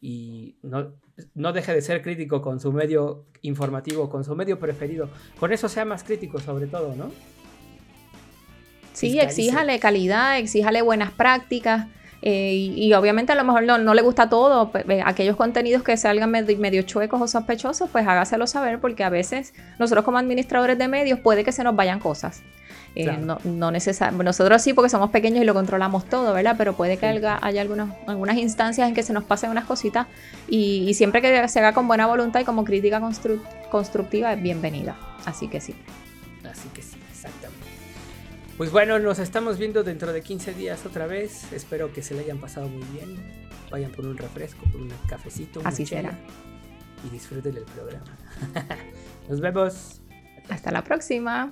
Y 0.00 0.58
no, 0.62 0.96
no 1.34 1.52
deje 1.52 1.72
de 1.72 1.82
ser 1.82 2.02
crítico 2.02 2.42
con 2.42 2.58
su 2.58 2.72
medio 2.72 3.26
informativo, 3.42 4.10
con 4.10 4.24
su 4.24 4.34
medio 4.34 4.58
preferido. 4.58 5.08
Con 5.38 5.52
eso 5.52 5.68
sea 5.68 5.84
más 5.84 6.02
crítico 6.02 6.40
sobre 6.40 6.66
todo, 6.66 6.96
¿no? 6.96 7.12
Sí, 8.92 9.20
exíjale 9.20 9.78
calidad, 9.78 10.40
exíjale 10.40 10.82
buenas 10.82 11.12
prácticas. 11.12 11.86
Eh, 12.24 12.54
y, 12.54 12.92
obviamente 12.94 13.32
a 13.32 13.34
lo 13.34 13.42
mejor 13.42 13.64
no, 13.64 13.94
le 13.94 14.02
gusta 14.02 14.28
todo, 14.28 14.70
aquellos 15.04 15.36
contenidos 15.36 15.82
que 15.82 15.96
salgan 15.96 16.30
medio, 16.30 16.82
chuecos 16.82 17.20
o 17.20 17.26
sospechosos, 17.26 17.90
pues 17.90 18.06
hágaselo 18.06 18.46
saber 18.46 18.78
porque 18.78 19.02
a 19.02 19.10
veces 19.10 19.54
nosotros 19.80 20.04
como 20.04 20.18
administradores 20.18 20.78
de 20.78 20.86
medios 20.86 21.18
puede 21.18 21.42
que 21.42 21.50
se 21.50 21.64
nos 21.64 21.74
vayan 21.74 21.98
cosas. 21.98 22.42
Eh, 22.94 23.10
no, 23.16 23.38
no 23.44 23.72
nosotros 23.72 24.62
sí, 24.62 24.74
porque 24.74 24.90
somos 24.90 25.10
pequeños 25.10 25.42
y 25.42 25.44
lo 25.44 25.54
controlamos 25.54 26.04
todo, 26.04 26.32
¿verdad? 26.32 26.54
Pero 26.58 26.74
puede 26.74 26.98
que 26.98 27.06
haya, 27.06 27.38
algunas, 27.60 27.90
algunas 28.06 28.36
instancias 28.36 28.86
en 28.86 28.94
que 28.94 29.02
se 29.02 29.12
nos 29.12 29.24
pasen 29.24 29.50
unas 29.50 29.64
cositas 29.64 30.06
y, 30.46 30.92
siempre 30.94 31.22
que 31.22 31.48
se 31.48 31.58
haga 31.58 31.72
con 31.72 31.88
buena 31.88 32.06
voluntad 32.06 32.40
y 32.40 32.44
como 32.44 32.64
crítica 32.64 33.00
constructiva 33.70 34.32
es 34.32 34.42
bienvenida. 34.42 34.96
Así 35.24 35.48
que 35.48 35.60
sí. 35.60 35.74
Así 36.44 36.68
que 36.68 36.82
sí. 36.82 37.01
Pues 38.62 38.70
bueno, 38.70 39.00
nos 39.00 39.18
estamos 39.18 39.58
viendo 39.58 39.82
dentro 39.82 40.12
de 40.12 40.22
15 40.22 40.54
días 40.54 40.86
otra 40.86 41.08
vez. 41.08 41.52
Espero 41.52 41.92
que 41.92 42.00
se 42.00 42.14
le 42.14 42.20
hayan 42.20 42.38
pasado 42.38 42.68
muy 42.68 42.84
bien. 42.96 43.20
Vayan 43.72 43.90
por 43.90 44.06
un 44.06 44.16
refresco, 44.16 44.62
por 44.70 44.80
un 44.80 44.88
cafecito. 45.08 45.60
Así 45.64 45.84
será. 45.84 46.16
Y 47.04 47.10
disfruten 47.10 47.56
del 47.56 47.64
programa. 47.64 48.04
nos 49.28 49.40
vemos. 49.40 50.00
Hasta 50.48 50.70
la 50.70 50.84
próxima. 50.84 51.50